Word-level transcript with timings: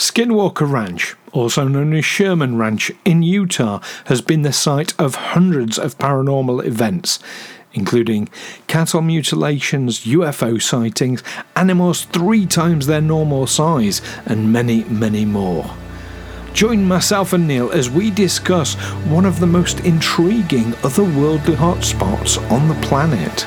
Skinwalker 0.00 0.66
Ranch, 0.66 1.14
also 1.30 1.68
known 1.68 1.92
as 1.92 2.06
Sherman 2.06 2.56
Ranch 2.56 2.90
in 3.04 3.22
Utah, 3.22 3.82
has 4.06 4.22
been 4.22 4.40
the 4.40 4.50
site 4.50 4.98
of 4.98 5.14
hundreds 5.14 5.78
of 5.78 5.98
paranormal 5.98 6.64
events, 6.64 7.18
including 7.74 8.30
cattle 8.66 9.02
mutilations, 9.02 10.06
UFO 10.06 10.60
sightings, 10.60 11.22
animals 11.54 12.06
three 12.06 12.46
times 12.46 12.86
their 12.86 13.02
normal 13.02 13.46
size, 13.46 14.00
and 14.24 14.50
many, 14.50 14.84
many 14.84 15.26
more. 15.26 15.70
Join 16.54 16.88
myself 16.88 17.34
and 17.34 17.46
Neil 17.46 17.70
as 17.70 17.90
we 17.90 18.10
discuss 18.10 18.76
one 19.04 19.26
of 19.26 19.38
the 19.38 19.46
most 19.46 19.80
intriguing 19.80 20.72
otherworldly 20.80 21.56
hotspots 21.56 22.40
on 22.50 22.68
the 22.68 22.86
planet. 22.86 23.46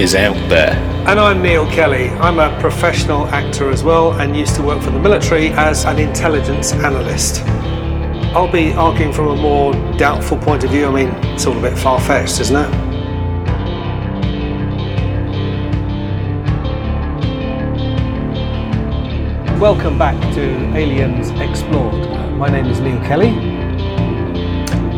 is 0.00 0.16
out 0.16 0.34
there. 0.48 0.72
And 1.06 1.20
I'm 1.20 1.40
Neil 1.40 1.66
Kelly. 1.70 2.08
I'm 2.08 2.40
a 2.40 2.58
professional 2.60 3.28
actor 3.28 3.70
as 3.70 3.84
well 3.84 4.12
and 4.20 4.36
used 4.36 4.56
to 4.56 4.62
work 4.62 4.82
for 4.82 4.90
the 4.90 4.98
military 4.98 5.50
as 5.50 5.84
an 5.84 6.00
intelligence 6.00 6.72
analyst. 6.72 7.42
I'll 8.34 8.50
be 8.50 8.72
arguing 8.72 9.12
from 9.12 9.28
a 9.28 9.36
more 9.36 9.72
doubtful 9.96 10.38
point 10.38 10.64
of 10.64 10.70
view. 10.70 10.86
I 10.86 10.90
mean, 10.90 11.08
it's 11.26 11.46
all 11.46 11.56
a 11.56 11.62
bit 11.62 11.78
far 11.78 12.00
fetched, 12.00 12.40
isn't 12.40 12.56
it? 12.56 12.70
Welcome 19.60 19.96
back 19.96 20.20
to 20.34 20.76
Aliens 20.76 21.30
Explored. 21.40 22.10
My 22.32 22.48
name 22.48 22.66
is 22.66 22.80
Neil 22.80 22.98
Kelly. 23.02 23.53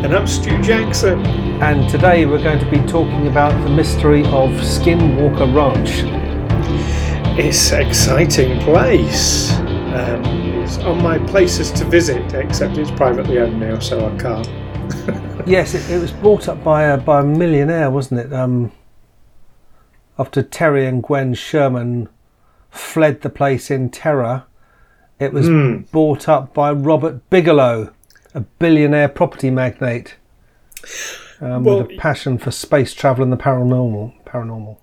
And 0.07 0.15
I'm 0.15 0.27
Stu 0.29 0.63
Jackson. 0.63 1.27
And 1.61 1.91
today 1.91 2.27
we're 2.27 2.41
going 2.41 2.61
to 2.61 2.71
be 2.71 2.79
talking 2.87 3.27
about 3.27 3.61
the 3.65 3.69
mystery 3.69 4.21
of 4.27 4.51
Skinwalker 4.51 5.53
Ranch. 5.53 6.05
It's 7.37 7.73
an 7.73 7.89
exciting 7.89 8.61
place. 8.61 9.51
Um, 9.59 10.25
it's 10.63 10.79
on 10.79 11.03
my 11.03 11.19
places 11.19 11.73
to 11.73 11.85
visit, 11.85 12.35
except 12.35 12.79
it's 12.79 12.93
privately 12.93 13.41
owned 13.41 13.59
now, 13.59 13.81
so 13.81 14.07
I 14.09 14.17
can't. 14.17 14.47
yes, 15.49 15.75
it, 15.75 15.91
it, 15.91 16.01
was 16.01 16.13
bought 16.13 16.47
up 16.47 16.63
by 16.63 16.85
a, 16.85 16.97
by 16.97 17.23
a 17.23 17.25
millionaire, 17.25 17.91
wasn't 17.91 18.21
it? 18.21 18.33
Um, 18.33 18.71
after 20.21 20.41
Terry 20.41 20.87
and 20.87 21.03
Gwen 21.03 21.35
Sherman 21.35 22.09
fled 22.71 23.23
the 23.23 23.29
place 23.29 23.73
in 23.73 23.91
terror, 23.91 24.45
it 25.19 25.33
was 25.33 25.49
mm. 25.49 25.91
bought 25.91 26.29
up 26.29 26.55
by 26.55 26.71
Robert 26.71 27.29
Bigelow, 27.29 27.93
a 28.37 28.41
billionaire 28.41 29.09
property 29.09 29.51
magnate 29.51 30.17
um, 31.41 31.65
well, 31.65 31.83
with 31.83 31.91
a 31.91 31.97
passion 31.97 32.39
for 32.39 32.51
space 32.51 32.95
travel 32.95 33.23
and 33.23 33.33
the 33.33 33.37
paranormal. 33.37 34.13
Paranormal. 34.25 34.79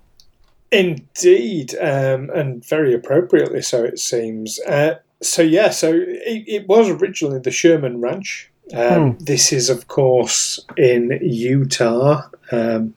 Indeed, 0.72 1.76
um, 1.80 2.30
and 2.30 2.64
very 2.64 2.92
appropriately 2.94 3.62
so, 3.62 3.84
it 3.84 4.00
seems. 4.00 4.58
Uh, 4.66 4.96
so 5.22 5.40
yeah, 5.40 5.70
so 5.70 5.94
it, 5.94 6.44
it, 6.48 6.68
was 6.68 6.90
originally 6.90 7.38
the 7.38 7.52
Sherman 7.52 8.00
Ranch. 8.00 8.50
Um, 8.74 9.12
hmm. 9.12 9.24
This 9.24 9.52
is, 9.52 9.70
of 9.70 9.86
course, 9.86 10.58
in 10.76 11.16
Utah. 11.22 12.22
Um, 12.50 12.94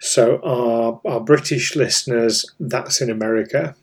so 0.00 0.40
our 0.42 1.00
our 1.04 1.20
British 1.20 1.76
listeners, 1.76 2.44
that's 2.58 3.00
in 3.00 3.10
America. 3.10 3.76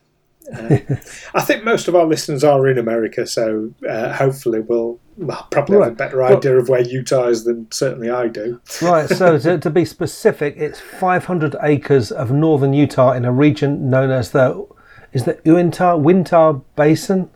Uh, 0.54 0.80
I 1.34 1.42
think 1.42 1.64
most 1.64 1.88
of 1.88 1.96
our 1.96 2.06
listeners 2.06 2.44
are 2.44 2.68
in 2.68 2.78
America, 2.78 3.26
so 3.26 3.74
uh, 3.88 4.14
hopefully 4.14 4.60
we'll, 4.60 5.00
we'll 5.20 5.48
probably 5.52 5.78
right. 5.78 5.86
have 5.86 5.94
a 5.94 5.96
better 5.96 6.24
idea 6.24 6.52
well, 6.52 6.62
of 6.62 6.70
where 6.70 6.82
Utah 6.82 7.28
is 7.28 7.44
than 7.44 7.72
certainly 7.72 8.10
I 8.10 8.28
do. 8.28 8.62
right. 8.82 9.08
So 9.10 9.38
to, 9.40 9.58
to, 9.60 9.70
be 9.70 9.86
specific, 9.86 10.56
it's 10.58 10.80
500 10.80 11.56
acres 11.62 12.12
of 12.12 12.32
northern 12.32 12.74
Utah 12.74 13.12
in 13.12 13.26
a 13.26 13.32
region 13.32 13.90
known 13.90 14.12
as 14.12 14.32
the 14.32 14.68
is 15.12 15.26
the 15.26 15.40
Uintah 15.44 15.98
Uintah 15.98 16.62
Basin, 16.76 17.30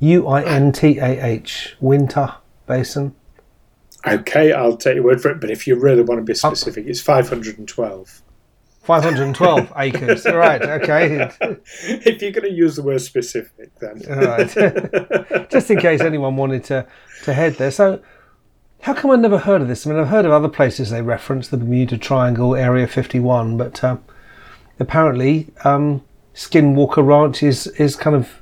U 0.00 0.26
I 0.26 0.44
N 0.44 0.72
T 0.72 0.98
A 0.98 1.24
H 1.24 1.76
Uintah 1.80 2.36
Basin. 2.66 3.14
Okay, 4.06 4.52
I'll 4.52 4.76
take 4.76 4.94
your 4.94 5.04
word 5.04 5.20
for 5.20 5.30
it. 5.30 5.40
But 5.40 5.50
if 5.50 5.66
you 5.66 5.74
really 5.76 6.02
want 6.02 6.20
to 6.20 6.24
be 6.24 6.32
oh. 6.32 6.54
specific, 6.54 6.86
it's 6.86 7.00
512. 7.00 8.22
512 8.88 9.70
acres. 9.76 10.24
All 10.24 10.38
right, 10.38 10.62
okay. 10.62 11.30
if 11.82 12.22
you're 12.22 12.32
going 12.32 12.48
to 12.48 12.50
use 12.50 12.76
the 12.76 12.82
word 12.82 13.02
specific, 13.02 13.70
then. 13.80 14.00
All 14.10 14.24
right. 14.24 15.50
Just 15.50 15.70
in 15.70 15.78
case 15.78 16.00
anyone 16.00 16.36
wanted 16.36 16.64
to, 16.64 16.86
to 17.24 17.34
head 17.34 17.56
there. 17.56 17.70
So, 17.70 18.00
how 18.80 18.94
come 18.94 19.10
I've 19.10 19.20
never 19.20 19.36
heard 19.36 19.60
of 19.60 19.68
this? 19.68 19.86
I 19.86 19.90
mean, 19.90 19.98
I've 19.98 20.08
heard 20.08 20.24
of 20.24 20.32
other 20.32 20.48
places 20.48 20.88
they 20.88 21.02
reference, 21.02 21.48
the 21.48 21.58
Bermuda 21.58 21.98
Triangle, 21.98 22.54
Area 22.54 22.86
51, 22.86 23.58
but 23.58 23.84
uh, 23.84 23.98
apparently 24.80 25.48
um, 25.64 26.02
Skinwalker 26.34 27.06
Ranch 27.06 27.42
is, 27.42 27.66
is 27.66 27.94
kind 27.94 28.16
of 28.16 28.40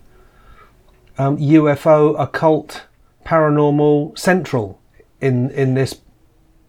um, 1.19 1.39
UFO, 1.39 2.15
occult, 2.21 2.85
paranormal 3.25 4.17
central 4.17 4.81
in, 5.21 5.51
in 5.51 5.75
this 5.75 6.03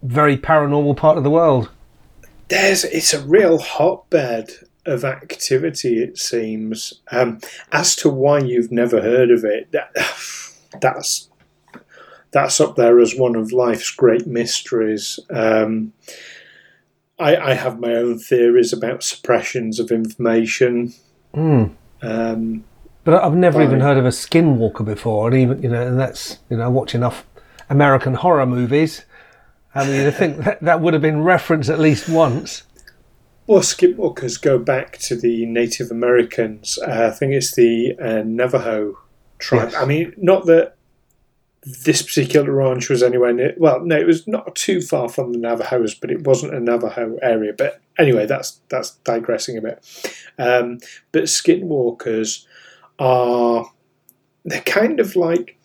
very 0.02 0.36
paranormal 0.36 0.96
part 0.96 1.16
of 1.16 1.22
the 1.22 1.30
world 1.30 1.70
there's 2.48 2.84
it's 2.84 3.14
a 3.14 3.24
real 3.24 3.58
hotbed 3.58 4.50
of 4.86 5.04
activity. 5.04 6.02
It 6.02 6.18
seems. 6.18 6.94
Um, 7.10 7.40
as 7.72 7.94
to 7.96 8.08
why 8.08 8.40
you've 8.40 8.72
never 8.72 9.00
heard 9.02 9.30
of 9.30 9.44
it, 9.44 9.70
that, 9.72 9.94
that's 10.80 11.28
that's 12.30 12.60
up 12.60 12.76
there 12.76 12.98
as 12.98 13.16
one 13.16 13.36
of 13.36 13.52
life's 13.52 13.90
great 13.90 14.26
mysteries. 14.26 15.18
Um, 15.30 15.92
I, 17.18 17.36
I, 17.36 17.54
have 17.54 17.80
my 17.80 17.94
own 17.94 18.18
theories 18.18 18.72
about 18.72 19.02
suppressions 19.02 19.80
of 19.80 19.90
information. 19.90 20.92
Mm. 21.34 21.74
Um, 22.02 22.64
but 23.02 23.24
I've 23.24 23.34
never 23.34 23.58
by, 23.58 23.64
even 23.64 23.80
heard 23.80 23.96
of 23.96 24.04
a 24.04 24.10
skinwalker 24.10 24.84
before, 24.84 25.28
and 25.28 25.36
even 25.36 25.62
you 25.62 25.68
know, 25.70 25.86
and 25.86 25.98
that's 25.98 26.38
you 26.50 26.56
know, 26.56 26.64
I 26.64 26.68
watch 26.68 26.94
enough 26.94 27.26
American 27.70 28.14
horror 28.14 28.46
movies 28.46 29.04
I 29.74 29.86
mean, 29.86 30.06
I 30.06 30.10
think 30.10 30.38
that, 30.38 30.60
that 30.62 30.80
would 30.80 30.94
have 30.94 31.02
been 31.02 31.22
referenced 31.22 31.70
at 31.70 31.78
least 31.78 32.08
once. 32.08 32.62
Well, 33.46 33.60
skinwalkers 33.60 34.40
go 34.40 34.58
back 34.58 34.98
to 34.98 35.16
the 35.16 35.46
Native 35.46 35.90
Americans. 35.90 36.78
Uh, 36.78 37.10
I 37.12 37.16
think 37.16 37.32
it's 37.32 37.54
the 37.54 37.96
uh, 37.98 38.22
Navajo 38.24 38.98
tribe. 39.38 39.70
Yes. 39.72 39.82
I 39.82 39.86
mean, 39.86 40.14
not 40.16 40.46
that 40.46 40.76
this 41.84 42.02
particular 42.02 42.50
ranch 42.52 42.88
was 42.88 43.02
anywhere 43.02 43.32
near. 43.32 43.54
Well, 43.56 43.80
no, 43.80 43.96
it 43.96 44.06
was 44.06 44.26
not 44.26 44.54
too 44.54 44.80
far 44.80 45.08
from 45.08 45.32
the 45.32 45.38
Navajos, 45.38 45.94
but 45.94 46.10
it 46.10 46.26
wasn't 46.26 46.54
a 46.54 46.60
Navajo 46.60 47.18
area. 47.22 47.52
But 47.56 47.80
anyway, 47.98 48.26
that's 48.26 48.60
that's 48.68 48.92
digressing 49.04 49.58
a 49.58 49.62
bit. 49.62 50.24
Um, 50.38 50.78
but 51.12 51.24
skinwalkers 51.24 52.44
are 52.98 53.70
they're 54.44 54.60
kind 54.62 55.00
of 55.00 55.16
like 55.16 55.57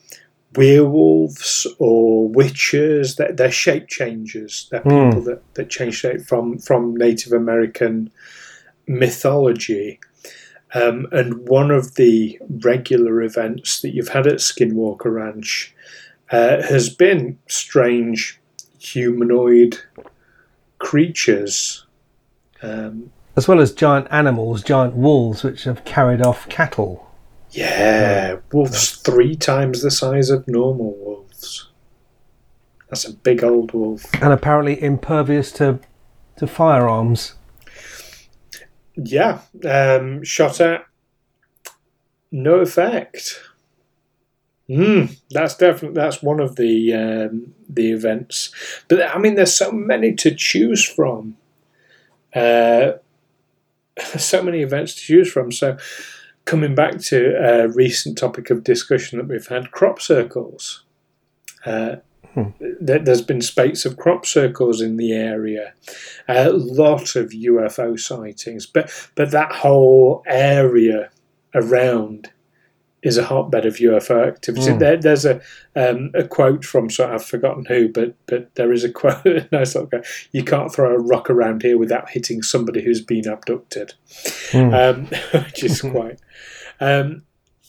werewolves 0.56 1.68
or 1.80 2.28
witches. 2.28 3.16
They're, 3.16 3.34
they're 3.34 3.52
shape 3.52 3.88
changers. 3.88 4.68
They're 4.72 4.82
hmm. 4.82 4.90
people 4.90 5.22
mm. 5.22 5.26
that, 5.26 5.54
that 5.56 5.70
change 5.70 5.96
shape 5.96 6.22
from, 6.22 6.58
from 6.60 6.96
Native 6.96 7.34
American 7.34 8.12
mythology. 8.88 10.00
Um, 10.74 11.08
and 11.12 11.48
one 11.48 11.70
of 11.70 11.96
the 11.96 12.40
regular 12.50 13.22
events 13.22 13.82
that 13.82 13.94
you've 13.94 14.10
had 14.10 14.26
at 14.26 14.36
Skinwalker 14.40 15.14
Ranch 15.14 15.74
uh, 16.32 16.64
has 16.64 16.90
been 16.90 17.38
strange 17.48 18.40
humanoid 18.80 19.80
creatures. 20.80 21.86
Um, 22.62 23.12
as 23.36 23.48
well 23.48 23.60
as 23.60 23.72
giant 23.72 24.08
animals, 24.10 24.64
giant 24.64 24.96
wolves, 24.96 25.44
which 25.44 25.64
have 25.64 25.86
carried 25.86 26.22
off 26.22 26.48
cattle. 26.50 27.10
Yeah, 27.54 28.38
wolves 28.52 28.98
three 28.98 29.36
times 29.36 29.84
the 29.84 29.92
size 29.92 30.30
of 30.32 30.48
normal 30.48 30.96
wolves. 30.98 31.70
That's 32.90 33.06
a 33.06 33.14
big 33.14 33.44
old 33.44 33.74
wolf. 33.74 34.06
And 34.22 34.34
apparently 34.34 34.82
impervious 34.82 35.52
to 35.54 35.80
to 36.38 36.48
firearms. 36.48 37.36
yeah, 38.96 39.42
um, 39.66 40.24
shot 40.24 40.60
at, 40.60 40.86
no 42.32 42.56
effect. 42.56 43.40
Mm, 44.70 45.16
that's 45.30 45.56
definitely 45.56 45.96
that's 45.96 46.24
one 46.24 46.40
of 46.40 46.56
the 46.56 46.94
um, 46.94 47.54
the 47.70 47.92
events, 47.92 48.52
but 48.88 49.02
I 49.02 49.20
mean, 49.20 49.36
there's 49.36 49.54
so 49.54 49.72
many 49.72 50.14
to 50.16 50.34
choose 50.34 50.84
from. 50.84 51.38
Uh, 52.34 52.94
so 54.18 54.42
many 54.42 54.62
events 54.62 54.96
to 54.96 55.02
choose 55.02 55.32
from. 55.32 55.52
So, 55.52 55.78
coming 56.46 56.76
back 56.76 57.00
to 57.00 57.36
a 57.38 57.68
recent 57.68 58.18
topic 58.18 58.50
of 58.50 58.64
discussion 58.64 59.18
that 59.18 59.28
we've 59.28 59.48
had, 59.48 59.72
crop 59.72 60.02
circles. 60.02 60.84
Uh, 61.66 61.98
hmm. 62.34 62.50
There's 62.60 63.22
been 63.22 63.42
spates 63.42 63.86
of 63.86 63.98
crop 63.98 64.26
circles 64.26 64.82
in 64.82 64.98
the 64.98 65.14
area, 65.14 65.74
a 66.28 66.52
lot 66.52 67.16
of 67.16 67.30
UFO 67.30 68.00
sightings, 68.00 68.66
but 68.66 68.92
but 69.16 69.32
that 69.32 69.52
whole 69.52 70.24
area 70.28 71.10
around 71.56 72.32
is 73.04 73.18
a 73.18 73.26
hotbed 73.26 73.66
of 73.66 73.76
UFO 73.76 74.26
activity. 74.26 74.72
Mm. 74.72 74.80
There, 74.80 74.98
there's 74.98 75.26
a 75.26 75.42
um, 75.76 76.12
a 76.16 76.24
quote 76.24 76.64
from 76.64 76.90
so 76.90 77.14
I've 77.14 77.26
forgotten 77.26 77.66
who, 77.66 77.90
but 77.90 78.16
but 78.26 78.56
there 78.56 78.72
is 78.72 78.84
a 78.84 78.92
quote. 78.92 79.26
nice 79.52 79.76
little 79.76 79.90
quote. 79.90 80.06
You 80.32 80.44
can't 80.44 80.74
throw 80.74 80.96
a 80.96 81.00
rock 81.00 81.30
around 81.30 81.62
here 81.62 81.78
without 81.78 82.10
hitting 82.10 82.42
somebody 82.42 82.84
who's 82.84 83.02
been 83.02 83.28
abducted, 83.28 83.94
mm. 84.52 84.74
um, 84.74 85.06
which 85.44 85.64
is 85.64 85.82
quite. 85.92 86.20
Um, 86.80 87.24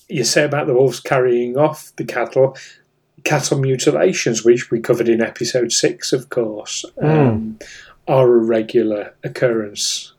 you 0.09 0.25
say 0.25 0.45
about 0.45 0.67
the 0.67 0.75
wolves 0.75 1.01
carrying 1.01 1.57
off 1.57 1.93
the 1.97 2.05
cattle, 2.05 2.57
cattle 3.25 3.59
mutilations, 3.59 4.45
which 4.45 4.71
we 4.71 4.81
covered 4.81 5.09
in 5.09 5.21
episode 5.21 5.73
six, 5.73 6.13
of 6.13 6.29
course, 6.29 6.85
mm. 6.99 7.61
are 8.07 8.35
a 8.35 8.39
regular 8.39 9.15
occurrence 9.25 10.13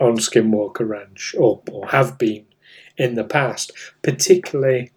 on 0.00 0.16
Skinwalker 0.16 0.86
Ranch, 0.88 1.34
or, 1.38 1.62
or 1.70 1.86
have 1.88 2.18
been 2.18 2.44
in 2.96 3.14
the 3.14 3.24
past, 3.24 3.72
particularly 4.02 4.90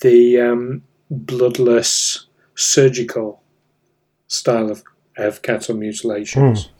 the 0.00 0.40
um, 0.40 0.82
bloodless 1.10 2.26
surgical 2.54 3.42
style 4.26 4.70
of, 4.70 4.82
of 5.16 5.42
cattle 5.42 5.76
mutilations. 5.76 6.66
Mm. 6.66 6.70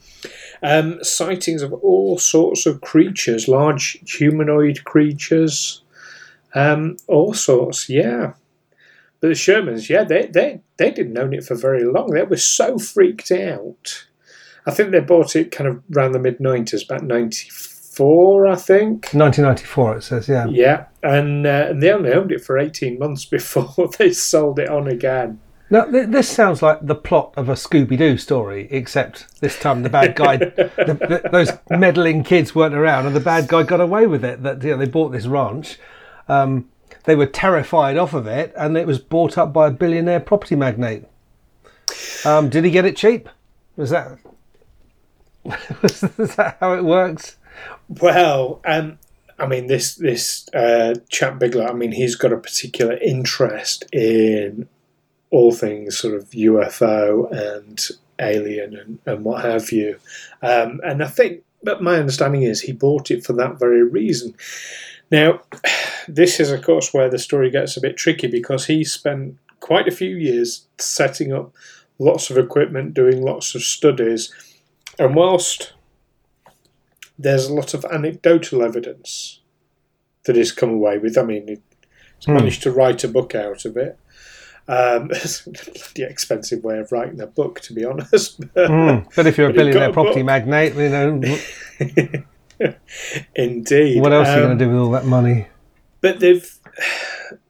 Um, 0.61 1.05
sightings 1.05 1.63
of 1.63 1.73
all 1.73 2.19
sorts 2.19 2.67
of 2.67 2.81
creatures, 2.81 3.49
large 3.49 3.99
humanoid 4.05 4.85
creatures, 4.85 5.83
um, 6.55 6.97
all 7.07 7.35
sorts, 7.35 7.89
yeah. 7.89 8.33
But 9.21 9.29
the 9.29 9.35
Shermans, 9.35 9.89
yeah, 9.89 10.05
they, 10.05 10.27
they, 10.27 10.61
they 10.77 10.91
didn't 10.91 11.19
own 11.19 11.33
it 11.33 11.45
for 11.45 11.55
very 11.55 11.85
long. 11.85 12.11
They 12.11 12.23
were 12.23 12.37
so 12.37 12.79
freaked 12.79 13.31
out. 13.31 14.07
I 14.67 14.73
think 14.73 14.91
they 14.91 15.01
bought 15.01 15.35
it 15.35 15.51
kind 15.51 15.69
of 15.69 15.83
around 15.97 16.13
the 16.13 16.19
mid 16.19 16.39
90s, 16.39 16.85
about 16.85 17.05
94 17.05 17.78
four, 17.99 18.47
I 18.47 18.55
think. 18.55 19.13
1994, 19.13 19.97
it 19.97 20.03
says, 20.03 20.29
yeah. 20.29 20.47
Yeah, 20.47 20.85
and, 21.03 21.45
uh, 21.45 21.67
and 21.71 21.83
they 21.83 21.91
only 21.91 22.13
owned 22.13 22.31
it 22.31 22.45
for 22.45 22.57
18 22.57 22.97
months 22.97 23.25
before 23.37 23.91
they 23.99 24.13
sold 24.13 24.61
it 24.61 24.69
on 24.69 24.87
again. 24.87 25.41
Now, 25.69 25.85
th- 25.85 26.09
this 26.09 26.29
sounds 26.29 26.63
like 26.63 26.79
the 26.81 26.95
plot 26.95 27.35
of 27.37 27.49
a 27.49 27.55
Scooby 27.55 27.99
Doo 27.99 28.17
story, 28.17 28.69
except 28.71 29.41
this 29.41 29.59
time 29.59 29.83
the 29.83 29.91
bad 29.91 30.15
guy, 30.15 30.37
the, 30.37 30.71
the, 30.77 31.29
those 31.31 31.51
meddling 31.69 32.23
kids 32.23 32.55
weren't 32.55 32.75
around, 32.75 33.07
and 33.07 33.17
the 33.17 33.21
bad 33.21 33.49
guy 33.49 33.65
got 33.65 33.81
away 33.81 34.07
with 34.07 34.25
it. 34.25 34.45
That 34.45 34.63
you 34.63 34.71
know, 34.71 34.77
they 34.79 34.87
bought 34.87 35.11
this 35.11 35.27
ranch, 35.27 35.79
um, 36.29 36.71
they 37.05 37.17
were 37.17 37.27
terrified 37.27 37.99
off 37.99 38.15
of 38.15 38.27
it, 38.29 38.55
and 38.57 38.79
it 38.79 38.87
was 38.87 38.99
bought 38.99 39.37
up 39.37 39.53
by 39.53 39.67
a 39.67 39.71
billionaire 39.71 40.21
property 40.21 40.55
magnate. 40.55 41.05
Um, 42.25 42.49
did 42.49 42.65
he 42.65 42.71
get 42.71 42.85
it 42.85 42.97
cheap? 42.97 43.29
Was 43.77 43.91
that 43.91 44.19
was 45.83 46.37
that 46.37 46.57
how 46.61 46.75
it 46.75 46.85
works? 46.85 47.38
Well, 47.89 48.61
um, 48.65 48.99
I 49.39 49.47
mean, 49.47 49.67
this 49.67 49.95
this 49.95 50.49
uh, 50.55 50.95
chap 51.09 51.39
Bigelow. 51.39 51.67
I 51.67 51.73
mean, 51.73 51.93
he's 51.93 52.17
got 52.17 52.33
a 52.33 52.37
particular 52.37 52.97
interest 52.99 53.85
in 53.93 54.69
all 55.31 55.53
things 55.53 55.99
sort 55.99 56.15
of 56.15 56.31
UFO 56.31 57.31
and 57.31 57.87
alien 58.19 58.77
and, 58.77 58.99
and 59.07 59.25
what 59.25 59.45
have 59.45 59.71
you. 59.71 59.99
Um, 60.43 60.81
and 60.85 61.03
I 61.03 61.07
think, 61.07 61.43
but 61.63 61.83
my 61.83 61.97
understanding 61.97 62.43
is 62.43 62.61
he 62.61 62.73
bought 62.73 63.11
it 63.11 63.25
for 63.25 63.35
that 63.35 63.59
very 63.59 63.83
reason. 63.83 64.35
Now, 65.11 65.43
this 66.09 66.41
is 66.41 66.51
of 66.51 66.63
course 66.63 66.93
where 66.93 67.11
the 67.11 67.19
story 67.19 67.51
gets 67.51 67.77
a 67.77 67.81
bit 67.81 67.97
tricky 67.97 68.27
because 68.27 68.67
he 68.67 68.85
spent 68.85 69.37
quite 69.61 69.89
a 69.89 69.93
few 69.93 70.17
years 70.17 70.67
setting 70.79 71.33
up 71.33 71.53
lots 71.99 72.31
of 72.31 72.39
equipment, 72.39 72.95
doing 72.95 73.23
lots 73.23 73.55
of 73.55 73.63
studies, 73.63 74.33
and 74.99 75.15
whilst 75.15 75.73
there's 77.19 77.47
a 77.47 77.55
lot 77.55 77.75
of 77.75 77.85
anecdotal 77.87 78.63
evidence 78.63 79.41
that 80.25 80.37
he's 80.37 80.53
come 80.53 80.71
away 80.71 80.99
with. 80.99 81.19
I 81.19 81.23
mean, 81.23 81.49
he's 81.49 82.27
mm. 82.27 82.35
managed 82.35 82.63
to 82.63 82.71
write 82.71 83.03
a 83.05 83.09
book 83.09 83.35
out 83.35 83.65
of 83.65 83.77
it. 83.77 83.99
Um, 84.69 85.11
it's 85.13 85.47
a 85.47 85.51
bloody 85.51 86.03
expensive 86.03 86.63
way 86.63 86.79
of 86.79 86.93
writing 86.93 87.21
a 87.21 87.27
book, 87.27 87.61
to 87.63 87.73
be 87.73 87.85
honest. 87.85 88.41
mm. 88.55 89.07
But 89.17 89.27
if 89.27 89.39
you're 89.39 89.51
a 89.51 89.53
billionaire 89.53 89.93
property 89.93 90.23
magnate, 90.23 90.75
you 90.75 90.89
know. 90.89 91.21
Indeed. 93.35 94.01
What 94.01 94.13
else 94.13 94.29
um, 94.29 94.35
are 94.35 94.37
you 94.37 94.47
going 94.47 94.59
to 94.59 94.65
do 94.65 94.71
with 94.71 94.81
all 94.81 94.91
that 94.91 95.07
money? 95.07 95.47
But 96.01 96.21
they've 96.21 96.55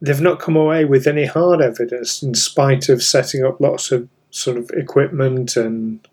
they've 0.01 0.21
not 0.21 0.41
come 0.41 0.57
away 0.57 0.85
with 0.85 1.07
any 1.07 1.27
hard 1.27 1.61
evidence, 1.61 2.23
in 2.23 2.35
spite 2.35 2.89
of 2.89 3.03
setting 3.03 3.45
up 3.45 3.61
lots 3.61 3.93
of 3.93 4.09
sort 4.31 4.57
of 4.57 4.71
equipment 4.71 5.57
and 5.57 6.07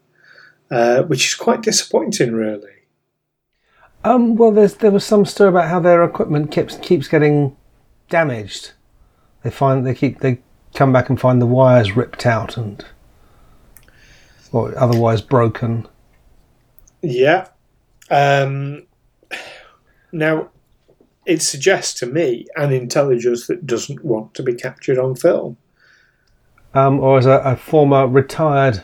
uh, 0.72 1.04
which 1.04 1.28
is 1.28 1.36
quite 1.36 1.62
disappointing, 1.62 2.34
really. 2.34 2.75
Um, 4.06 4.36
well, 4.36 4.52
there's 4.52 4.75
there 4.75 4.92
was 4.92 5.04
some 5.04 5.25
stir 5.25 5.48
about 5.48 5.68
how 5.68 5.80
their 5.80 6.04
equipment 6.04 6.52
keeps 6.52 6.78
keeps 6.78 7.07
getting 7.07 7.57
damaged. 8.07 8.74
They 9.42 9.50
find 9.50 9.86
they 9.86 9.96
keep 9.96 10.19
they 10.19 10.40
come 10.75 10.94
back 10.94 11.10
and 11.10 11.19
find 11.19 11.42
the 11.42 11.48
wires 11.48 11.96
ripped 11.96 12.28
out 12.28 12.56
and 12.56 12.86
or 14.52 14.78
otherwise 14.78 15.22
broken. 15.22 15.88
Yeah. 17.02 17.48
Um, 18.12 18.86
now, 20.12 20.50
it 21.25 21.42
suggests 21.42 22.00
to 22.02 22.06
me 22.06 22.46
an 22.56 22.72
intelligence 22.72 23.48
that 23.48 23.66
doesn't 23.66 24.06
want 24.06 24.36
to 24.36 24.44
be 24.44 24.54
captured 24.54 25.00
on 25.00 25.16
film. 25.16 25.57
Um, 26.75 27.00
or 27.00 27.18
as 27.18 27.25
a, 27.25 27.42
a 27.44 27.56
former 27.56 28.06
retired 28.07 28.84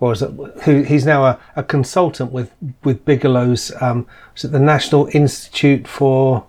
or 0.00 0.12
is 0.12 0.22
it, 0.22 0.30
who 0.64 0.82
he's 0.82 1.06
now 1.06 1.24
a, 1.24 1.38
a 1.56 1.62
consultant 1.62 2.32
with 2.32 2.50
with 2.82 3.04
Bigelow's 3.04 3.70
um, 3.80 4.06
the 4.42 4.58
National 4.58 5.08
Institute 5.12 5.86
for 5.86 6.46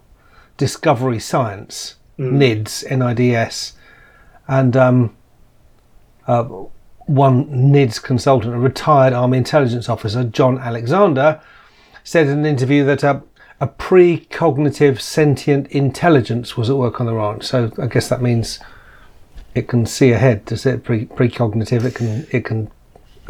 Discovery 0.58 1.20
Science 1.20 1.96
mm. 2.18 2.32
NIDS 2.32 2.86
NIDS 2.88 3.74
and 4.48 4.76
um, 4.76 5.16
uh, 6.28 6.44
one 7.06 7.46
NIDS 7.48 8.02
consultant, 8.02 8.54
a 8.54 8.58
retired 8.58 9.14
Army 9.14 9.38
intelligence 9.38 9.90
officer, 9.90 10.24
John 10.24 10.58
Alexander, 10.60 11.42
said 12.04 12.28
in 12.28 12.40
an 12.40 12.46
interview 12.46 12.86
that 12.86 13.04
uh, 13.04 13.22
a 13.60 13.68
precognitive 13.68 15.00
sentient 15.00 15.68
intelligence 15.68 16.58
was 16.58 16.70
at 16.70 16.78
work 16.78 17.00
on 17.00 17.06
the 17.06 17.14
ranch. 17.14 17.44
So 17.44 17.72
I 17.78 17.88
guess 17.88 18.10
that 18.10 18.22
means 18.22 18.60
it 19.54 19.68
can 19.68 19.86
see 19.86 20.12
ahead. 20.12 20.46
Does 20.46 20.66
it 20.66 20.84
pre 20.84 21.06
precognitive? 21.06 21.84
It 21.84 21.96
can 21.96 22.28
it 22.32 22.46
can 22.46 22.72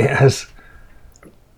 it 0.03 0.17
has 0.17 0.47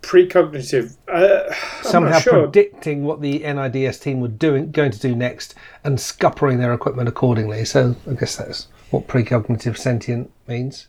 precognitive 0.01 0.97
uh, 1.07 1.53
somehow 1.81 2.19
sure. 2.19 2.43
predicting 2.43 3.03
what 3.03 3.21
the 3.21 3.39
NIDS 3.39 4.01
team 4.01 4.19
were 4.19 4.27
doing 4.27 4.71
going 4.71 4.91
to 4.91 4.99
do 4.99 5.15
next 5.15 5.55
and 5.83 5.97
scuppering 5.97 6.59
their 6.59 6.73
equipment 6.73 7.07
accordingly. 7.07 7.65
So 7.65 7.95
I 8.09 8.13
guess 8.13 8.35
that's 8.35 8.67
what 8.91 9.07
precognitive 9.07 9.77
sentient 9.77 10.31
means. 10.47 10.87